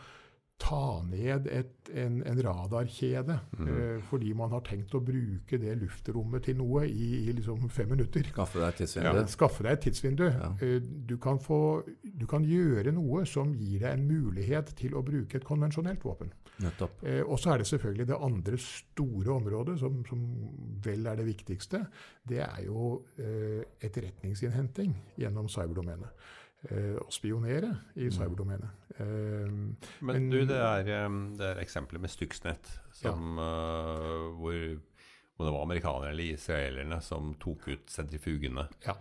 ta 0.60 1.00
ned 1.08 1.48
et, 1.48 1.90
en, 1.96 2.20
en, 2.28 2.42
radarkjede 2.44 3.38
mm. 3.58 3.68
eh, 3.72 4.02
fordi 4.10 4.34
man 4.38 4.52
har 4.52 4.64
tenkt 4.68 4.94
å 4.98 5.02
bruke 5.04 5.58
det 5.62 5.78
luftrommet 5.80 6.44
til 6.50 6.60
noe 6.60 6.84
i, 6.88 7.10
i 7.24 7.36
liksom 7.38 7.70
fem 7.74 7.90
minutter. 7.94 8.28
Skaffe 8.34 8.60
deg 8.60 8.68
et 8.74 8.82
tidsvindu. 8.84 9.10
Ja, 9.22 9.26
skaffe 9.32 9.66
deg 9.66 9.78
et 9.78 9.86
tidsvindu. 9.88 10.26
Ja. 10.28 10.52
Eh, 10.66 10.78
du, 10.84 11.16
kan 11.22 11.40
få, 11.44 11.62
du, 12.04 12.28
kan 12.30 12.46
gjøre 12.48 12.94
noe 12.96 13.24
som 13.30 13.56
gir 13.56 13.86
deg 13.86 13.96
en 13.96 14.06
mulighet 14.10 14.76
til 14.80 15.00
å 15.00 15.06
bruke 15.06 15.40
et 15.40 15.48
konvensjonelt 15.48 16.04
våpen. 16.06 16.34
Eh, 16.60 17.22
og 17.24 17.40
så 17.40 17.54
er 17.54 17.62
det 17.62 17.70
selvfølgelig 17.70 18.10
det 18.10 18.20
andre 18.28 18.60
store 18.60 19.32
området, 19.38 19.78
som, 19.80 20.02
som, 20.10 20.26
vel 20.84 21.08
er 21.08 21.20
det 21.20 21.28
viktigste. 21.30 21.86
Det 22.28 22.44
er 22.44 22.66
jo 22.66 22.98
eh, 23.20 23.64
etterretningsinnhenting 23.80 24.94
gjennom 25.20 25.48
cyberdomenet. 25.52 26.28
Eh, 26.68 26.96
å 27.00 27.08
spionere 27.14 27.70
i 27.96 28.10
mm. 28.10 28.14
cyberdomenet. 28.18 28.88
Eh, 29.00 29.06
men, 29.48 29.78
men, 30.04 30.26
du, 30.28 30.42
det 30.50 30.58
er, 30.60 30.90
det 31.40 31.52
er 31.54 31.62
eksempelet 31.64 32.04
med 32.04 32.12
Stuxnet, 32.12 32.72
som, 32.92 33.38
ja. 33.40 33.46
uh, 33.48 34.26
hvor, 34.36 34.58
hvor, 35.38 35.46
det 35.48 35.54
var 35.56 35.64
amerikanerne 35.64 36.12
eller 36.12 36.34
israelerne 36.34 37.00
som 37.06 37.32
tok 37.40 37.70
ut 37.72 37.94
sentrifugene. 37.94 38.68
Ja. 38.84 38.98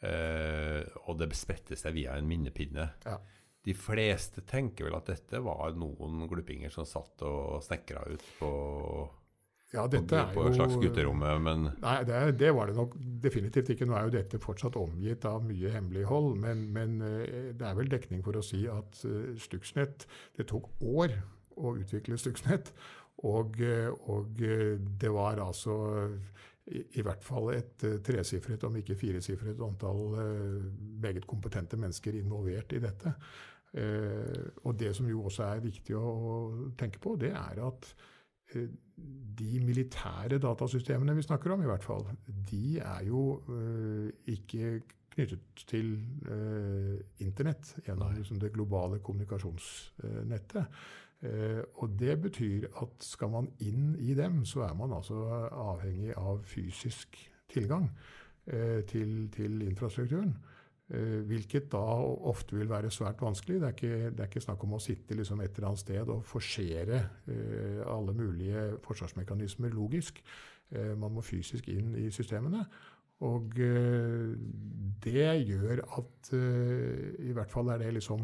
Uh, 0.00 0.84
og 1.06 1.16
det 1.20 1.30
spredte 1.36 1.76
seg 1.76 1.96
via 1.96 2.18
en 2.20 2.28
minnepinne. 2.28 2.90
Ja. 3.06 3.16
De 3.64 3.76
fleste 3.76 4.44
tenker 4.48 4.88
vel 4.88 4.96
at 4.96 5.08
dette 5.08 5.40
var 5.44 5.72
noen 5.76 6.26
gluppinger 6.28 6.72
som 6.72 6.84
satt 6.88 7.24
og 7.24 7.64
snekra 7.64 8.04
ut 8.12 8.28
på 8.38 8.52
ja, 9.70 9.84
dette 9.86 10.16
er 10.18 10.32
på 10.34 10.42
et 10.48 10.56
slags 10.56 10.74
gutterommet, 10.82 11.42
men 11.44 11.68
Nei, 11.78 11.98
det, 12.06 12.18
det, 12.40 12.48
var 12.56 12.70
det 12.70 12.74
nok 12.74 12.96
definitivt 13.22 13.70
ikke. 13.70 13.86
Nå 13.86 13.94
er 13.94 14.08
jo 14.08 14.14
dette 14.16 14.40
fortsatt 14.42 14.78
omgitt 14.80 15.26
av 15.30 15.44
mye 15.46 15.70
hemmelighold, 15.70 16.32
men, 16.42 16.64
men 16.74 16.96
eh, 17.06 17.52
det 17.54 17.68
er 17.68 17.76
vel 17.78 17.92
dekning 17.92 18.24
for 18.26 18.38
å 18.38 18.42
si 18.42 18.64
at 18.70 19.04
uh, 19.06 19.30
Stuxnet 19.38 20.08
Det 20.36 20.48
tok 20.50 20.66
år 20.82 21.14
å 21.60 21.76
utvikle 21.78 22.18
Stuxnet, 22.18 22.72
og, 23.30 23.60
eh, 23.62 23.90
og 24.10 24.34
det 24.34 25.12
var 25.12 25.38
altså 25.44 25.76
i, 26.66 26.82
i 26.98 27.06
hvert 27.06 27.22
fall 27.22 27.52
et 27.54 27.86
tresifret, 28.06 28.66
om 28.66 28.78
ikke 28.80 28.98
firesifret 28.98 29.60
antall 29.62 30.16
meget 31.02 31.26
kompetente 31.30 31.78
mennesker 31.78 32.16
involvert 32.18 32.72
i 32.74 32.82
dette. 32.82 33.12
og 34.64 34.72
det 34.78 34.94
som 34.96 35.06
jo 35.06 35.24
også 35.28 35.44
er 35.46 35.60
viktig 35.62 35.94
å, 35.94 36.14
tenke 36.78 36.98
på, 37.02 37.14
det 37.20 37.30
er 37.38 37.60
at 37.66 37.92
Eh, 37.94 38.19
de 39.40 39.60
militære 39.64 40.38
datasystemene 40.42 41.14
vi 41.16 41.24
snakker 41.24 41.54
om, 41.54 41.62
i 41.62 41.68
hvert 41.70 41.84
fall, 41.84 42.06
de 42.50 42.78
er 42.78 43.04
jo 43.08 43.22
uh, 43.48 44.08
ikke 44.26 44.80
knyttet 45.10 45.64
til 45.70 45.92
uh, 46.28 46.96
Internett 47.24 47.74
gjennom 47.86 48.14
liksom, 48.16 48.40
det 48.40 48.52
globale 48.54 48.98
kommunikasjonsnettet. 48.98 50.82
Og 51.76 51.90
det 52.00 52.14
betyr 52.22 52.62
at 52.80 53.04
skal 53.04 53.28
man 53.28 53.50
inn 53.60 53.90
i 54.00 54.14
dem, 54.16 54.38
så 54.48 54.62
er 54.64 54.72
man 54.72 54.94
altså 54.96 55.18
avhengig 55.52 56.14
av 56.16 56.38
fysisk 56.48 57.18
tilgang 57.52 57.90
til, 58.88 59.28
til 59.28 59.60
infrastrukturen. 59.66 60.32
Eh, 60.90 61.20
hvilket 61.22 61.68
da 61.70 61.80
ofte 62.26 62.56
vil 62.58 62.70
være 62.70 62.90
svært 62.90 63.20
vanskelig. 63.22 63.60
Det 63.60 63.66
er 63.68 63.74
ikke, 63.76 64.10
det 64.10 64.22
er 64.24 64.30
ikke 64.30 64.42
snakk 64.42 64.64
om 64.66 64.74
å 64.74 64.82
sitte 64.82 65.14
liksom 65.14 65.42
et 65.44 65.54
eller 65.54 65.68
annet 65.68 65.82
sted 65.84 66.08
og 66.10 66.24
forsere 66.26 66.98
eh, 67.30 67.82
alle 67.86 68.14
mulige 68.18 68.64
forsvarsmekanismer 68.82 69.70
logisk. 69.76 70.18
Eh, 70.74 70.96
man 70.98 71.14
må 71.14 71.22
fysisk 71.22 71.68
inn 71.70 71.94
i 71.94 72.08
systemene. 72.14 72.64
Og 73.20 73.52
det 75.04 75.24
gjør 75.44 75.82
at 75.98 76.30
I 76.32 77.34
hvert 77.36 77.50
fall 77.52 77.68
er 77.68 77.82
det 77.82 77.90
liksom 77.98 78.22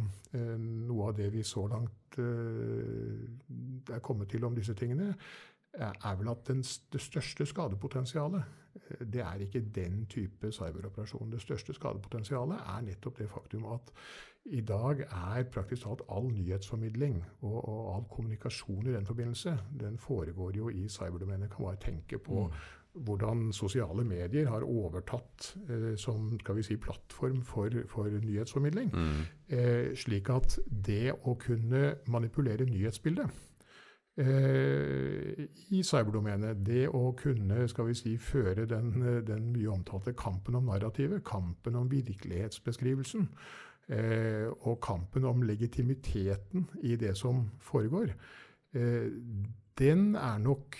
noe 0.88 1.10
av 1.10 1.18
det 1.18 1.26
vi 1.34 1.42
så 1.44 1.66
langt 1.68 2.16
er 2.16 4.00
kommet 4.00 4.32
til 4.32 4.46
om 4.48 4.56
disse 4.56 4.72
tingene 4.72 5.10
er 5.76 6.16
vel 6.16 6.32
at 6.32 6.48
det 6.48 7.02
største 7.04 7.44
skadepotensialet 7.44 8.48
det 9.00 9.20
er 9.20 9.42
ikke 9.44 9.64
den 9.74 10.06
type 10.06 10.52
cyberoperasjon. 10.52 11.32
Det 11.32 11.40
største 11.40 11.74
skadepotensialet 11.76 12.56
er 12.76 12.86
nettopp 12.86 13.18
det 13.18 13.28
faktum 13.30 13.66
at 13.74 13.92
i 14.46 14.60
dag 14.60 15.00
er 15.00 15.46
praktisk 15.50 15.82
talt 15.82 16.02
all 16.12 16.28
nyhetsformidling 16.30 17.18
og, 17.40 17.56
og 17.68 17.94
all 17.94 18.04
kommunikasjon 18.10 18.86
i 18.86 18.94
den 18.94 19.06
forbindelse, 19.06 19.58
den 19.80 19.98
foregår 19.98 20.56
jo 20.56 20.68
i 20.68 20.88
cyberdomenet. 20.88 21.50
Kan 21.50 21.64
bare 21.64 21.80
tenke 21.82 22.18
på 22.18 22.44
mm. 22.46 22.52
hvordan 23.06 23.52
sosiale 23.52 24.04
medier 24.04 24.48
har 24.50 24.62
overtatt 24.62 25.56
eh, 25.68 25.96
som 25.98 26.38
skal 26.40 26.60
vi 26.60 26.62
si, 26.62 26.76
plattform 26.76 27.42
for, 27.42 27.74
for 27.90 28.04
nyhetsformidling. 28.04 28.94
Mm. 28.94 29.26
Eh, 29.48 29.90
slik 29.98 30.30
at 30.30 30.60
det 30.86 31.12
å 31.24 31.34
kunne 31.42 31.96
manipulere 32.06 32.68
nyhetsbildet 32.70 33.45
i 34.16 35.82
cyberdomenet. 35.84 36.62
Det 36.64 36.86
å 36.88 37.10
kunne 37.18 37.66
skal 37.68 37.90
vi 37.90 37.96
si, 37.98 38.14
føre 38.16 38.64
den, 38.68 38.94
den 39.26 39.50
mye 39.52 39.74
omtalte 39.74 40.14
kampen 40.16 40.56
om 40.56 40.70
narrativet, 40.70 41.24
kampen 41.26 41.76
om 41.76 41.90
virkelighetsbeskrivelsen, 41.90 43.28
eh, 43.92 44.48
og 44.62 44.80
kampen 44.84 45.28
om 45.28 45.44
legitimiteten 45.44 46.64
i 46.82 46.96
det 46.96 47.12
som 47.20 47.44
foregår, 47.60 48.14
eh, 48.74 49.08
den 49.76 50.14
er 50.16 50.38
nok 50.40 50.78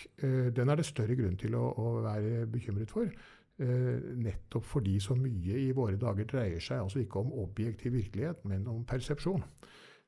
den 0.57 0.71
er 0.73 0.79
det 0.81 0.87
større 0.89 1.13
grunn 1.19 1.35
til 1.37 1.53
å, 1.53 1.67
å 1.77 1.99
være 2.01 2.47
bekymret 2.49 2.91
for. 2.91 3.11
nettopp 3.57 4.65
fordi 4.65 4.99
så 5.01 5.15
mye 5.17 5.59
i 5.61 5.71
våre 5.73 5.97
dager 5.97 6.25
dreier 6.29 6.61
seg 6.61 6.81
altså 6.81 6.99
ikke 7.01 7.21
om 7.21 7.33
objektiv 7.41 7.93
virkelighet, 7.93 8.43
men 8.45 8.67
om 8.69 8.85
persepsjon. 8.85 9.45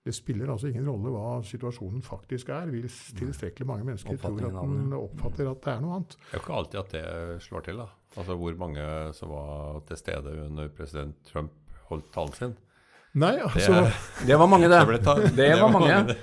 Det 0.06 0.14
spiller 0.14 0.48
altså 0.52 0.70
ingen 0.70 0.86
rolle 0.88 1.10
hva 1.12 1.38
situasjonen 1.44 2.02
faktisk 2.06 2.52
er, 2.54 2.70
hvis 2.72 2.96
tilstrekkelig 3.18 3.66
mange 3.68 3.84
mennesker 3.90 4.16
tror 4.22 4.38
at 4.46 4.56
den 4.56 4.94
oppfatter 4.96 5.50
at 5.50 5.60
det 5.64 5.72
er 5.74 5.82
noe 5.84 5.98
annet. 5.98 6.16
Det 6.22 6.30
er 6.30 6.38
jo 6.38 6.44
ikke 6.44 6.58
alltid 6.60 6.80
at 6.80 6.94
det 6.94 7.42
slår 7.44 7.66
til. 7.66 7.82
da. 7.82 7.88
Altså 8.16 8.38
Hvor 8.40 8.58
mange 8.62 8.86
som 9.18 9.34
var 9.34 9.82
til 9.90 10.00
stede 10.00 10.34
under 10.46 10.70
president 10.72 11.18
Trump 11.28 11.52
holdt 11.90 12.10
talen 12.14 12.36
sin. 12.38 12.56
Nei, 13.18 13.34
altså... 13.42 13.80
Det, 13.82 14.28
det 14.28 14.36
var 14.38 14.50
mange, 14.50 14.68
det. 14.70 14.80
Det, 14.88 15.00
ta, 15.04 15.16
det, 15.22 15.32
det 15.36 15.50
var 15.60 15.72
mange. 15.72 16.16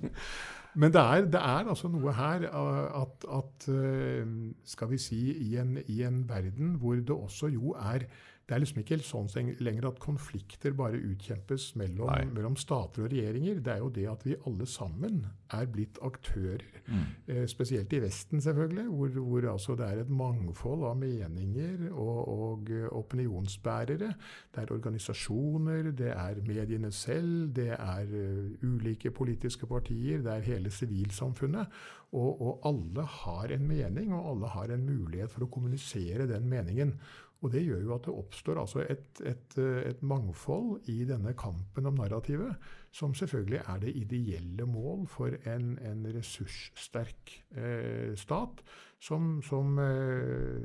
Men 0.80 0.92
det 0.92 1.00
er, 1.00 1.26
det 1.28 1.40
er, 1.40 1.68
altså 1.68 1.88
noe 1.92 2.14
her 2.16 2.46
at, 2.48 3.26
at, 3.28 3.66
eh, 3.68 4.28
Skal 4.64 4.88
vi 4.94 5.00
si 5.00 5.20
i 5.50 5.56
en, 5.60 5.76
i 5.84 6.00
en 6.06 6.22
verden 6.28 6.78
hvor 6.80 6.96
det 6.96 7.12
også 7.12 7.50
jo 7.52 7.74
er 7.76 8.06
det 8.52 8.58
er 8.58 8.60
liksom 8.66 8.80
ikke 8.82 8.96
sånn 9.00 9.30
lenger 9.64 9.86
at 9.88 10.00
konflikter 10.02 10.74
bare 10.76 10.98
utkjempes 11.00 11.70
mellom, 11.80 12.10
mellom, 12.36 12.56
stater 12.60 13.06
og 13.06 13.08
regjeringer. 13.08 13.62
Det 13.64 13.72
er 13.72 13.80
jo 13.80 13.88
det 13.96 14.04
at 14.10 14.26
vi 14.26 14.36
alle 14.44 14.66
sammen 14.68 15.22
er 15.56 15.70
blitt 15.72 15.96
aktører. 16.04 16.66
Mm. 16.84 17.06
Eh, 17.32 17.46
spesielt 17.48 17.94
i 17.96 18.02
Vesten, 18.04 18.42
selvfølgelig, 18.44 18.84
hvor, 18.92 19.16
hvor 19.30 19.48
altså 19.54 19.78
det 19.80 19.88
er 19.88 20.02
et 20.02 20.12
mangfold 20.12 20.84
av 20.90 21.00
meninger 21.00 21.88
og, 21.94 22.20
og 22.34 22.74
uh, 22.76 22.84
opinionsbærere. 23.00 24.12
Det 24.52 24.66
er 24.66 24.76
organisasjoner, 24.76 25.88
det 25.96 26.12
er 26.12 26.44
mediene 26.44 26.92
selv, 26.92 27.48
det 27.56 27.70
er 27.78 28.12
uh, 28.12 28.68
ulike 28.68 29.16
politiske 29.16 29.70
partier, 29.70 30.20
det 30.20 30.36
er 30.36 30.48
hele 30.52 30.76
sivilsamfunnet. 30.76 31.72
Og, 32.12 32.36
og 32.36 32.68
alle 32.68 33.08
har 33.08 33.56
en 33.56 33.64
mening, 33.64 34.12
og 34.12 34.34
alle 34.34 34.48
har 34.52 34.76
en 34.76 34.84
mulighet 34.84 35.32
for 35.32 35.46
å 35.46 35.52
kommunisere 35.54 36.28
den 36.28 36.52
meningen. 36.52 36.98
Og 37.42 37.50
det 37.50 37.64
gjør 37.66 37.82
jo 37.82 37.94
at 37.96 38.06
det 38.06 38.14
oppstår 38.14 38.60
altså 38.62 38.84
et, 38.86 39.22
et, 39.26 39.56
et, 39.58 40.02
mangfold 40.06 40.86
i 40.92 41.02
denne 41.08 41.34
kampen 41.38 41.88
om 41.90 41.98
narrativet, 41.98 42.54
som 42.92 43.14
selvfølgelig 43.16 43.60
er 43.66 43.78
det 43.82 43.96
ideelle 43.96 44.66
mål 44.68 45.06
for 45.08 45.32
en, 45.48 45.78
en 45.80 46.06
ressurssterk 46.16 47.36
eh, 47.56 48.16
stat, 48.16 48.62
som, 49.02 49.42
som 49.42 49.78
eh, 49.78 50.62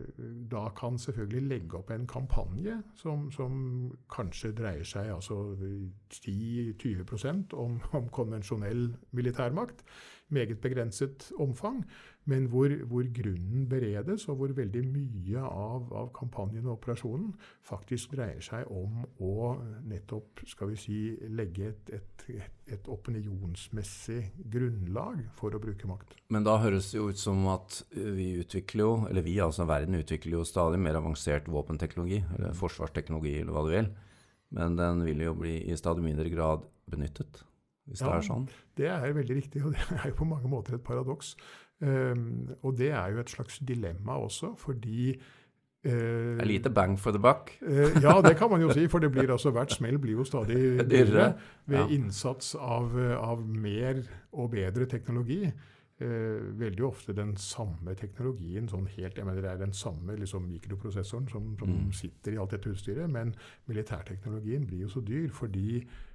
da 0.51 0.67
kan 0.77 0.99
selvfølgelig 1.01 1.47
legge 1.49 1.77
opp 1.79 1.89
en 1.91 2.05
kampanje 2.07 2.75
som, 2.95 3.31
som 3.31 3.55
kanskje 4.13 4.51
dreier 4.59 4.85
seg 4.85 5.09
altså 5.15 5.39
10-20 6.13 7.55
om, 7.57 7.79
om 7.97 8.11
konvensjonell 8.13 8.91
militærmakt, 9.11 9.81
meget 10.29 10.59
begrenset 10.59 11.31
omfang, 11.39 11.85
men 12.25 12.45
hvor, 12.45 12.69
hvor, 12.85 13.03
grunnen 13.21 13.69
beredes, 13.69 14.27
og 14.29 14.35
hvor 14.35 14.47
veldig 14.47 14.83
mye 14.85 15.39
av, 15.39 15.93
av, 15.95 16.09
kampanjen 16.13 16.65
og 16.65 16.73
operasjonen 16.77 17.31
faktisk 17.63 18.17
dreier 18.17 18.43
seg 18.43 18.67
om 18.67 19.05
å 19.23 19.53
nettopp 19.87 20.43
skal 20.45 20.73
vi 20.73 20.81
si, 20.81 20.97
legge 21.31 21.71
et, 21.71 21.93
et, 21.95 22.16
et 22.27 22.87
opinionsmessig 22.91 24.19
grunnlag 24.51 25.21
for 25.37 25.55
å 25.55 25.61
bruke 25.61 25.89
makt. 25.89 26.17
Men 26.33 26.45
da 26.47 26.57
høres 26.63 26.91
det 26.91 26.99
jo 26.99 27.09
ut 27.11 27.21
som 27.21 27.45
at 27.51 27.81
vi 27.93 28.33
utvikler 28.41 28.83
jo, 28.83 28.93
eller 29.09 29.25
vi, 29.25 29.37
altså 29.43 29.67
verden 29.69 29.99
utvikler 29.99 30.39
jo 30.39 30.47
stadig 30.47 30.79
mer 30.83 30.99
avansert 30.99 31.47
våpenteknologi, 31.51 32.23
eller 32.35 32.57
forsvarsteknologi, 32.57 33.37
eller 33.41 33.55
hva 33.55 33.65
du 33.67 33.71
vil. 33.75 33.91
Men 34.57 34.79
den 34.79 35.03
vil 35.07 35.23
jo 35.25 35.35
bli 35.37 35.59
i 35.67 35.77
stadig 35.79 36.03
mindre 36.05 36.29
grad 36.31 36.65
benyttet, 36.87 37.43
hvis 37.87 38.03
ja, 38.03 38.09
det 38.09 38.17
er 38.17 38.27
sånn? 38.27 38.45
Det 38.77 38.91
er 38.91 39.15
veldig 39.15 39.39
riktig, 39.39 39.63
og 39.63 39.75
det 39.75 39.87
er 39.99 40.11
jo 40.11 40.19
på 40.19 40.27
mange 40.27 40.51
måter 40.51 40.77
et 40.77 40.85
paradoks. 40.87 41.35
Um, 41.79 42.47
og 42.65 42.77
det 42.79 42.89
er 42.89 43.13
jo 43.13 43.21
et 43.21 43.31
slags 43.31 43.59
dilemma 43.61 44.17
også, 44.23 44.55
fordi 44.57 45.13
Det 45.87 46.43
er 46.43 46.49
lite 46.49 46.71
bang 46.73 46.97
for 46.99 47.15
the 47.15 47.21
buck? 47.21 47.53
uh, 47.61 47.95
ja, 48.03 48.17
det 48.25 48.35
kan 48.39 48.51
man 48.51 48.61
jo 48.61 48.73
si. 48.75 48.87
For 48.91 49.03
det 49.03 49.11
blir 49.13 49.31
altså, 49.31 49.53
hvert 49.55 49.73
smell 49.73 49.99
blir 50.03 50.19
jo 50.19 50.27
stadig 50.27 50.59
dyrere 50.91 51.31
ved 51.65 51.79
ja. 51.79 51.87
innsats 51.95 52.55
av, 52.55 52.93
av, 53.17 53.41
mer 53.47 54.03
og 54.33 54.51
bedre 54.55 54.89
teknologi. 54.89 55.41
Veldig 55.97 56.83
ofte 56.85 57.13
den 57.17 57.31
samme 57.41 57.95
teknologien, 57.97 58.67
sånn 58.69 58.85
helt, 58.99 59.15
jeg 59.17 59.25
mener 59.25 59.41
det 59.41 59.49
er 59.49 59.63
den 59.63 59.73
samme 59.73 60.13
liksom, 60.19 60.43
mikroprosessoren 60.45 61.25
som, 61.31 61.47
som 61.57 61.71
mm. 61.71 61.87
sitter 61.97 62.35
i 62.35 62.37
alt 62.37 62.53
dette 62.53 62.69
utstyret, 62.69 63.09
men 63.09 63.31
militærteknologien 63.65 64.67
blir 64.69 64.83
jo 64.85 64.91
så 64.93 65.01
dyr 65.01 65.31
fordi 65.33 65.81
Eh, 65.81 66.06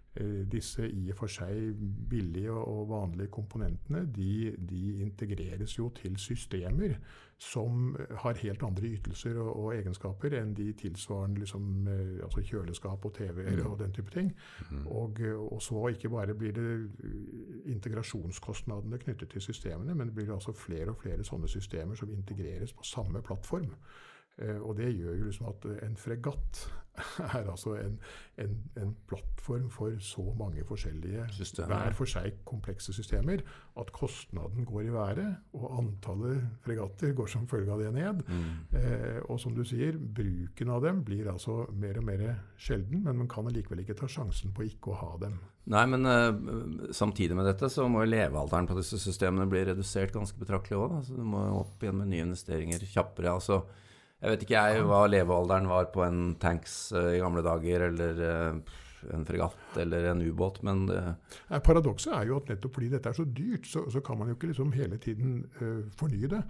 disse 0.52 0.84
i 0.84 1.06
og 1.08 1.16
for 1.16 1.32
seg 1.32 1.76
billige 2.10 2.52
og 2.52 2.90
vanlige 2.90 3.30
komponentene 3.32 4.02
de, 4.12 4.52
de, 4.58 4.80
integreres 5.06 5.78
jo 5.78 5.88
til 5.96 6.18
systemer 6.20 6.98
som 7.42 7.96
har 8.22 8.38
helt 8.42 8.62
andre 8.62 8.90
ytelser 8.96 9.38
og, 9.40 9.50
og 9.56 9.72
egenskaper 9.74 10.36
enn 10.38 10.52
de 10.54 10.68
tilsvarende 10.78 11.42
liksom, 11.42 11.88
eh, 11.90 12.20
altså 12.26 12.44
kjøleskap 12.46 13.08
og 13.08 13.14
TV-er 13.16 13.64
og 13.66 13.78
den 13.80 13.94
type 13.96 14.14
ting. 14.14 14.30
Mm. 14.70 14.86
Og, 14.86 15.20
og, 15.48 15.58
så 15.62 15.88
ikke 15.90 16.12
bare 16.12 16.36
blir 16.38 16.54
det 16.54 16.68
eh, 17.08 17.72
integrasjonskostnadene 17.74 19.00
knyttet 19.02 19.34
til 19.34 19.42
systemene, 19.42 19.94
men 19.94 20.10
det 20.10 20.16
blir 20.20 20.34
altså 20.34 20.54
flere 20.54 20.94
og 20.94 21.02
flere 21.02 21.26
sånne 21.26 21.50
systemer 21.50 21.98
som 21.98 22.12
integreres 22.14 22.76
på 22.76 22.86
samme 22.86 23.24
plattform. 23.26 23.72
Og 24.40 24.76
det 24.78 24.94
gjør 24.96 25.18
jo 25.18 25.26
liksom 25.28 25.50
at 25.50 25.66
en 25.84 25.98
fregatt 26.00 26.62
er 27.36 27.46
altså 27.48 27.74
en, 27.80 27.94
en, 28.40 28.56
en, 28.76 28.90
plattform 29.08 29.68
for 29.72 29.94
så 30.00 30.24
mange 30.38 30.64
forskjellige, 30.68 31.24
systemer. 31.32 31.72
hver 31.72 31.96
for 31.96 32.10
seg 32.10 32.42
komplekse 32.48 32.92
systemer, 32.92 33.40
at 33.80 33.92
kostnaden 33.96 34.66
går 34.68 34.82
i 34.82 34.92
været, 34.92 35.30
og 35.56 35.78
antallet 35.78 36.42
fregatter 36.64 37.14
går 37.16 37.30
som 37.32 37.46
følge 37.48 37.72
av 37.72 37.80
det 37.80 37.92
ned. 37.96 38.20
Mm. 38.28 38.50
Eh, 38.78 39.20
og 39.24 39.40
som 39.40 39.54
du 39.56 39.64
sier, 39.68 39.96
bruken 39.96 40.72
av 40.74 40.82
dem 40.84 41.00
blir 41.06 41.30
altså 41.32 41.62
mer 41.72 42.00
og 42.00 42.06
mer 42.08 42.26
sjelden, 42.60 43.02
men 43.06 43.22
man 43.24 43.30
kan 43.30 43.48
allikevel 43.48 43.84
ikke 43.84 43.96
ta 44.02 44.10
sjansen 44.10 44.52
på 44.52 44.68
ikke 44.68 44.92
å 44.92 45.00
ha 45.00 45.14
dem. 45.24 45.38
Nei, 45.72 45.84
men 45.86 46.08
uh, 46.08 46.90
samtidig 46.92 47.36
med 47.38 47.46
dette 47.46 47.68
så 47.70 47.86
må 47.88 48.02
levealderen 48.04 48.66
på 48.66 48.76
disse 48.80 48.98
systemene 48.98 49.46
bli 49.48 49.62
redusert 49.68 50.12
ganske 50.12 50.36
betraktelig 50.40 50.80
òg. 50.80 50.96
Altså, 50.98 51.16
du 51.16 51.24
må 51.24 51.44
opp 51.60 51.84
igjen 51.84 52.00
med 52.00 52.10
nye 52.10 52.26
investeringer 52.26 52.82
kjappere. 52.90 53.36
altså 53.38 53.62
jeg 54.22 54.30
vet 54.30 54.44
ikke 54.44 54.54
jeg 54.54 54.86
hva 54.86 55.02
levealderen 55.10 55.66
var 55.70 55.90
på 55.94 56.04
en 56.06 56.20
tanks 56.42 56.76
uh, 56.94 57.10
i 57.10 57.20
gamle 57.22 57.42
dager, 57.42 57.88
eller 57.90 58.22
uh, 58.22 58.78
en 59.10 59.26
fregatt 59.26 59.78
eller 59.82 60.10
en 60.12 60.22
ubåt, 60.22 60.62
men 60.66 60.86
det 60.90 61.02
Paradokset 61.64 62.12
er 62.14 62.28
jo 62.30 62.38
at 62.40 62.50
nettopp 62.52 62.76
fordi 62.76 62.88
dette 62.92 63.10
er 63.10 63.16
så 63.16 63.24
dyrt, 63.24 63.66
så, 63.68 63.84
så 63.92 64.00
kan 64.04 64.18
man 64.18 64.30
jo 64.30 64.36
ikke 64.36 64.50
liksom 64.50 64.72
hele 64.76 64.98
tiden 65.02 65.42
uh, 65.60 65.82
fornye 65.98 66.30
det. 66.32 66.40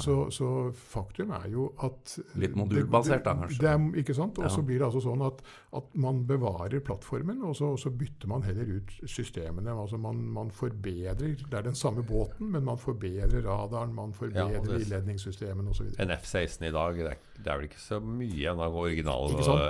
Så, 0.00 0.16
så, 0.34 0.48
faktum 0.90 1.32
er 1.36 1.48
jo 1.52 1.68
at 1.86 2.16
Litt 2.40 2.56
modulbasert, 2.58 3.24
da, 3.24 3.34
kanskje? 3.42 3.60
Det 3.62 3.70
er, 3.72 3.86
ikke 4.02 4.16
sant? 4.16 4.38
Og 4.40 4.50
så 4.50 4.62
ja. 4.62 4.66
blir 4.68 4.82
det 4.82 4.88
altså 4.88 5.02
sånn 5.04 5.24
at, 5.26 5.42
at 5.80 5.96
man 6.02 6.22
bevarer 6.28 6.82
plattformen, 6.84 7.42
og 7.46 7.56
så, 7.58 7.72
og 7.74 7.80
så, 7.80 7.92
bytter 8.00 8.30
man 8.30 8.44
heller 8.46 8.76
ut 8.78 8.94
systemene. 9.04 9.74
Altså 9.74 9.98
man, 10.00 10.22
man, 10.32 10.52
forbedrer 10.54 11.34
Det 11.40 11.56
er 11.56 11.66
den 11.66 11.78
samme 11.78 12.04
båten, 12.06 12.50
men 12.54 12.64
man 12.66 12.78
forbedrer 12.80 13.44
radaren, 13.44 13.94
man 13.94 14.14
forbedrer 14.16 14.60
ja, 14.60 14.78
ildledningssystemene 14.78 15.74
osv. 15.74 15.92
En 16.00 16.14
F-16 16.14 16.68
i 16.68 16.72
dag, 16.74 17.00
det 17.00 17.12
er, 17.14 17.26
det 17.44 17.50
er, 17.50 17.56
vel 17.60 17.68
ikke 17.68 17.80
så 17.82 17.98
mye 18.04 18.52
av 18.52 18.76
original 18.76 19.34
uh, 19.38 19.62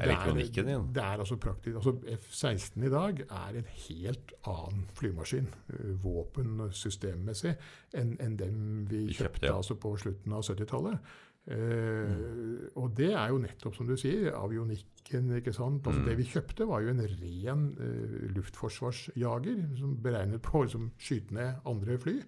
elektronikken 0.00 0.68
din? 0.68 0.86
Det 0.94 1.04
er 1.04 1.22
altså 1.24 1.38
praktisk 1.40 1.80
altså 1.80 1.94
F-16 2.16 2.86
i 2.86 2.92
dag 2.92 3.22
er 3.24 3.58
en 3.60 3.70
helt 3.86 4.34
annen 4.50 4.84
flymaskin, 4.98 5.48
eh, 5.72 5.90
våpen- 6.04 6.60
og 6.66 6.76
systemmessig, 6.76 7.56
enn 7.96 8.14
en 8.20 8.36
dem 8.40 8.60
vi 8.90 9.06
kjøpte, 9.08 9.22
kjøpte 9.22 9.50
ja. 9.50 9.56
altså 9.56 9.78
på 9.80 9.94
slutten 10.04 10.36
av 10.36 10.44
70-tallet. 10.46 11.12
Uh. 11.48 12.68
Og 12.78 12.92
det 12.94 13.10
er 13.16 13.30
jo 13.32 13.40
nettopp 13.42 13.74
som 13.74 13.88
du 13.88 13.96
sier, 13.98 14.28
avionikken. 14.36 15.30
ikke 15.38 15.54
sant? 15.56 15.86
Altså 15.86 16.02
mm. 16.02 16.06
Det 16.06 16.16
vi 16.18 16.26
kjøpte, 16.28 16.66
var 16.68 16.84
jo 16.84 16.92
en 16.92 17.00
ren 17.02 17.64
uh, 17.80 18.18
luftforsvarsjager 18.36 19.62
som 19.78 19.96
beregnet 20.04 20.44
på 20.46 20.60
å 20.60 20.66
liksom, 20.66 20.90
skyte 21.00 21.34
ned 21.34 21.70
andre 21.70 21.96
fly. 21.98 22.18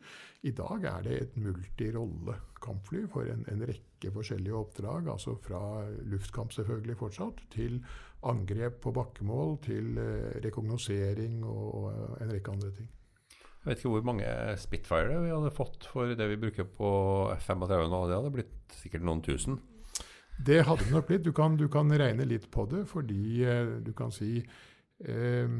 I 0.48 0.54
dag 0.58 0.88
er 0.90 1.04
det 1.06 1.18
et 1.20 1.36
multirolle-kampfly 1.38 3.04
for 3.12 3.28
en, 3.30 3.44
en, 3.52 3.66
rekke 3.68 4.10
forskjellige 4.16 4.58
oppdrag. 4.58 5.12
altså 5.12 5.36
Fra 5.44 5.84
luftkamp 6.08 6.56
selvfølgelig 6.56 6.98
fortsatt, 6.98 7.44
til 7.54 7.78
angrep 8.26 8.80
på 8.82 8.94
bakkemål 8.94 9.56
til 9.66 9.98
eh, 9.98 10.42
rekognosering 10.44 11.40
og 11.46 11.88
en 12.22 12.30
rekke 12.30 12.54
andre 12.54 12.70
ting. 12.74 12.90
Jeg 13.62 13.70
vet 13.70 13.78
ikke 13.78 13.92
hvor 13.92 14.06
mange 14.08 14.26
Spitfire 14.58 15.20
vi 15.22 15.30
hadde 15.30 15.52
fått 15.54 15.86
for 15.86 16.10
det 16.18 16.26
vi 16.32 16.40
bruker 16.42 16.66
på 16.66 16.88
F-35 17.36 17.84
nå. 17.92 18.00
Det 18.10 18.16
hadde 18.18 18.32
blitt 18.34 18.74
sikkert 18.74 19.04
noen 19.06 19.22
tusen? 19.22 19.60
Det 20.42 20.64
hadde 20.66 20.82
det 20.82 20.94
nok 20.96 21.06
blitt. 21.06 21.22
Du 21.22 21.30
kan, 21.36 21.54
du 21.56 21.68
kan 21.70 21.92
regne 21.94 22.26
litt 22.26 22.48
på 22.50 22.64
det, 22.66 22.82
fordi 22.90 23.44
eh, 23.46 23.76
du 23.84 23.92
kan 23.94 24.10
si 24.10 24.40
eh, 24.40 25.54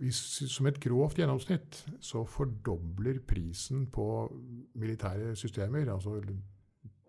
hvis, 0.00 0.20
Som 0.52 0.68
et 0.68 0.80
grovt 0.82 1.20
gjennomsnitt 1.20 1.80
så 2.04 2.26
fordobler 2.28 3.22
prisen 3.24 3.86
på 3.92 4.06
militære 4.80 5.34
systemer 5.36 5.88
altså 5.88 6.20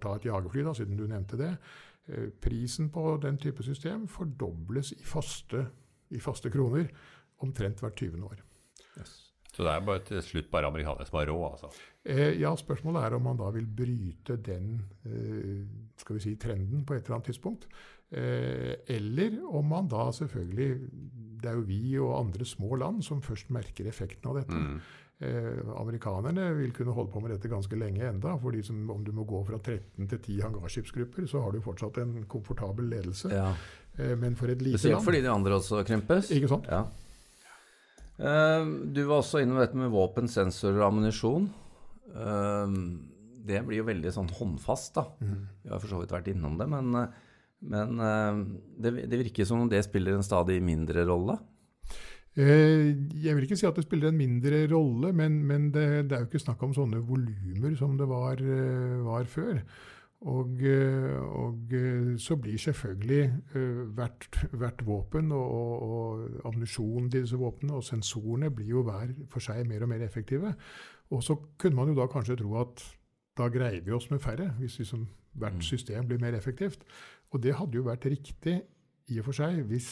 Ta 0.01 0.15
et 0.17 0.23
jagerfly, 0.25 0.63
da, 0.65 0.71
siden 0.73 0.97
du 0.97 1.04
nevnte 1.06 1.38
det. 1.38 1.51
Eh, 2.08 2.30
prisen 2.41 2.89
på 2.89 3.19
den 3.21 3.38
type 3.38 3.63
system 3.63 4.08
fordobles 4.10 4.95
i 4.95 5.04
faste, 5.06 5.67
i 6.10 6.19
faste 6.19 6.49
kroner 6.49 6.88
omtrent 7.43 7.84
hvert 7.84 8.01
20. 8.01 8.23
år. 8.25 8.41
Yes. 8.97 9.30
Så 9.51 9.65
det 9.67 9.71
er 9.71 9.83
bare 9.83 10.03
til 10.07 10.21
slutt 10.23 10.51
bare 10.51 10.69
amerikanere 10.71 11.05
som 11.07 11.17
har 11.19 11.27
råd, 11.27 11.47
altså? 11.51 11.71
Eh, 12.07 12.39
ja, 12.39 12.53
spørsmålet 12.57 13.03
er 13.03 13.15
om 13.17 13.25
man 13.27 13.39
da 13.39 13.49
vil 13.53 13.67
bryte 13.67 14.37
den 14.41 14.77
eh, 15.05 15.65
skal 15.99 16.17
vi 16.17 16.23
si, 16.23 16.35
trenden 16.39 16.85
på 16.87 16.95
et 16.95 17.03
eller 17.03 17.19
annet 17.19 17.29
tidspunkt. 17.33 17.67
Eh, 18.11 18.73
eller 18.95 19.37
om 19.55 19.69
man 19.71 19.85
da 19.87 20.09
selvfølgelig 20.11 20.71
Det 21.39 21.47
er 21.47 21.53
jo 21.55 21.61
vi 21.63 21.93
og 21.95 22.17
andre 22.17 22.43
små 22.45 22.75
land 22.75 23.05
som 23.07 23.21
først 23.23 23.53
merker 23.55 23.87
effekten 23.87 24.29
av 24.29 24.41
dette. 24.41 24.57
Mm. 24.57 24.81
Eh, 25.21 25.61
amerikanerne 25.77 26.47
vil 26.57 26.73
kunne 26.73 26.95
holde 26.97 27.11
på 27.13 27.19
med 27.21 27.31
dette 27.35 27.49
ganske 27.49 27.77
lenge 27.77 28.07
enda. 28.07 28.37
for 28.41 28.61
som, 28.63 28.89
Om 28.89 29.03
du 29.03 29.11
må 29.11 29.23
gå 29.23 29.43
fra 29.45 29.57
13 29.57 30.07
til 30.07 30.19
10 30.19 30.41
hangarskipsgrupper, 30.41 31.27
så 31.27 31.41
har 31.41 31.51
du 31.51 31.61
fortsatt 31.61 31.97
en 31.97 32.25
komfortabel 32.25 32.89
ledelse. 32.89 33.29
Ja. 33.29 33.53
Eh, 33.97 34.17
men 34.17 34.35
for 34.35 34.47
et 34.47 34.61
lite 34.61 34.79
Spesielt 34.79 34.97
land 34.97 35.05
fordi 35.05 35.21
de 35.21 35.29
andre 35.29 35.53
også 35.55 35.83
krympes. 35.85 36.31
Ikke 36.31 36.47
sant? 36.47 36.65
Ja. 36.67 36.85
Eh, 38.21 38.65
du 38.93 39.01
var 39.07 39.21
også 39.21 39.41
innom 39.41 39.62
dette 39.62 39.77
med 39.77 39.91
våpen, 39.93 40.29
sensorer 40.29 40.81
og 40.81 40.91
ammunisjon. 40.91 41.49
Eh, 42.13 42.75
det 43.41 43.63
blir 43.65 43.81
jo 43.81 43.89
veldig 43.89 44.13
sånn 44.13 44.29
håndfast, 44.38 44.93
da. 44.99 45.07
Mm. 45.23 45.38
Vi 45.63 45.73
har 45.73 45.81
for 45.81 45.89
så 45.91 46.01
vidt 46.01 46.13
vært 46.13 46.29
innom 46.34 46.60
det, 46.60 46.67
men, 46.69 46.91
men 47.73 48.03
eh, 48.05 48.43
det, 48.84 48.93
det 49.10 49.23
virker 49.25 49.47
som 49.49 49.63
om 49.65 49.71
det 49.71 49.81
spiller 49.88 50.17
en 50.17 50.27
stadig 50.27 50.60
mindre 50.65 51.07
rolle. 51.10 51.39
Eh, 52.39 52.95
jeg 53.19 53.36
vil 53.36 53.43
ikke 53.43 53.57
si 53.60 53.67
at 53.67 53.75
det 53.75 53.84
spiller 53.84 54.12
en 54.12 54.19
mindre 54.19 54.63
rolle, 54.71 55.12
men, 55.15 55.41
men 55.47 55.67
det, 55.75 55.88
det, 56.07 56.15
er 56.15 56.23
jo 56.23 56.29
ikke 56.29 56.45
snakk 56.45 56.62
om 56.63 56.75
sånne 56.75 57.01
volumer 57.03 57.73
som 57.79 57.97
det 57.99 58.07
var, 58.07 58.39
eh, 58.39 59.01
var 59.03 59.27
før. 59.27 59.60
Og, 60.21 60.60
eh, 60.62 61.15
og, 61.17 61.71
så 62.21 62.36
blir 62.38 62.57
selvfølgelig 62.62 63.23
hvert, 63.97 64.38
hvert 64.53 64.84
våpen 64.86 65.31
og, 65.34 65.47
og, 65.51 65.71
og 65.81 66.45
ammunisjonen 66.45 67.10
til 67.10 67.25
disse 67.25 67.39
våpnene 67.41 67.79
og 67.79 67.88
sensorene 67.88 68.51
blir 68.53 68.69
jo 68.75 68.84
hver 68.86 69.15
for 69.31 69.41
seg 69.41 69.65
mer 69.69 69.88
og 69.88 69.89
mer 69.89 70.05
effektive. 70.05 70.53
Og 71.10 71.23
så 71.25 71.36
kunne 71.57 71.79
man 71.79 71.89
jo 71.89 71.97
da 71.97 72.05
kanskje 72.12 72.38
tro 72.43 72.53
at 72.62 72.86
da 73.38 73.49
greier 73.49 73.81
vi 73.81 73.95
oss 73.95 74.12
med 74.12 74.21
færre, 74.21 74.51
hvis 74.60 74.77
liksom 74.79 75.07
hvert 75.34 75.60
mm. 75.60 75.65
system 75.65 76.07
blir 76.07 76.21
mer 76.21 76.38
effektivt. 76.38 76.84
Og 77.31 77.43
det 77.43 77.55
hadde 77.55 77.79
jo 77.79 77.88
vært 77.88 78.05
riktig 78.12 78.60
i 79.12 79.19
og 79.19 79.27
for 79.29 79.41
seg 79.41 79.63
hvis 79.69 79.89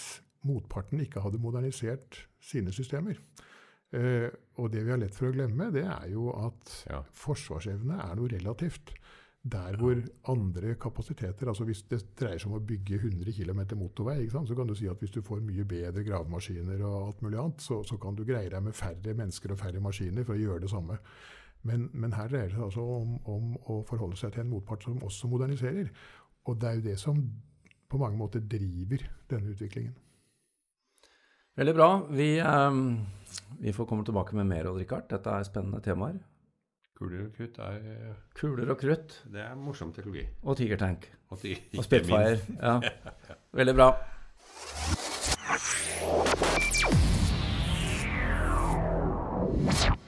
motparten 0.48 1.02
ikke 1.04 1.24
hadde 1.24 1.42
modernisert 1.42 2.26
sine 2.44 2.72
systemer. 2.76 3.20
Eh, 3.96 4.30
og 4.62 4.72
det 4.74 4.84
vi 4.86 4.94
har 4.94 5.00
lett 5.02 5.16
for 5.16 5.30
å 5.30 5.36
glemme, 5.36 5.72
det 5.74 5.86
er 5.88 6.10
jo 6.12 6.30
at 6.36 6.76
ja. 6.90 7.02
forsvarsevne 7.24 7.98
er 8.04 8.20
noe 8.20 8.32
relativt. 8.32 8.94
Der 9.50 9.78
hvor 9.80 9.98
andre 10.32 10.76
kapasiteter 10.76 11.48
altså 11.48 11.64
Hvis 11.66 11.82
det 11.90 12.02
dreier 12.20 12.38
seg 12.38 12.52
om 12.52 12.58
å 12.60 12.66
bygge 12.66 13.00
100 13.00 13.34
km 13.34 13.62
motorvei, 13.80 14.28
så 14.30 14.56
kan 14.56 14.68
du 14.68 14.76
si 14.78 14.90
at 14.92 15.00
hvis 15.02 15.14
du 15.16 15.22
får 15.26 15.42
mye 15.46 15.66
bedre 15.66 16.04
gravemaskiner 16.06 16.84
og 16.84 17.08
alt 17.08 17.22
mulig 17.26 17.40
annet, 17.40 17.62
så, 17.64 17.82
så, 17.84 17.98
kan 17.98 18.16
du 18.16 18.26
greie 18.28 18.50
deg 18.52 18.64
med 18.64 18.78
færre 18.78 19.16
mennesker 19.16 19.54
og 19.54 19.62
færre 19.62 19.82
maskiner 19.82 20.28
for 20.28 20.36
å 20.36 20.42
gjøre 20.42 20.66
det 20.66 20.72
samme. 20.74 21.00
Men, 21.68 21.90
men 21.94 22.14
her 22.16 22.30
dreier 22.32 22.52
det 22.52 22.56
seg 22.56 22.68
altså 22.68 22.84
om, 22.84 23.16
om, 23.28 23.56
å 23.68 23.82
forholde 23.88 24.20
seg 24.20 24.36
til 24.36 24.46
en 24.46 24.52
motpart 24.54 24.86
som 24.86 25.02
også 25.04 25.32
moderniserer. 25.32 25.90
Og 26.48 26.60
det 26.60 26.70
er 26.70 26.80
jo 26.80 26.86
det 26.90 27.00
som 27.02 27.24
på 27.90 28.00
mange 28.00 28.20
måter 28.20 28.44
driver 28.46 29.04
denne 29.32 29.56
utviklingen. 29.56 29.96
Veldig 31.60 31.76
bra. 31.76 31.90
Vi, 32.16 32.30
um, 32.40 33.00
vi 33.60 33.74
får 33.76 33.88
komme 33.90 34.06
tilbake 34.08 34.38
med 34.38 34.48
mer, 34.48 34.70
Odd 34.70 34.80
Rikard. 34.80 35.10
Dette 35.12 35.34
er 35.34 35.48
spennende 35.48 35.82
temaer. 35.84 36.22
Kuler 37.00 37.22
og 37.24 37.36
krutt 37.38 37.60
er 37.64 37.76
eh, 37.80 38.16
Kuler 38.36 38.74
og 38.74 38.78
krutt. 38.82 39.14
Det 39.32 39.40
er 39.40 39.56
morsom 39.56 39.94
teknologi. 39.96 40.26
Og 40.44 40.58
tigertank. 40.60 41.08
Og, 41.32 41.46
og 41.78 41.84
Spitfire. 41.86 42.40
Ja. 42.60 42.80
Veldig 43.60 43.76
bra. 43.76 43.94
you 49.90 49.99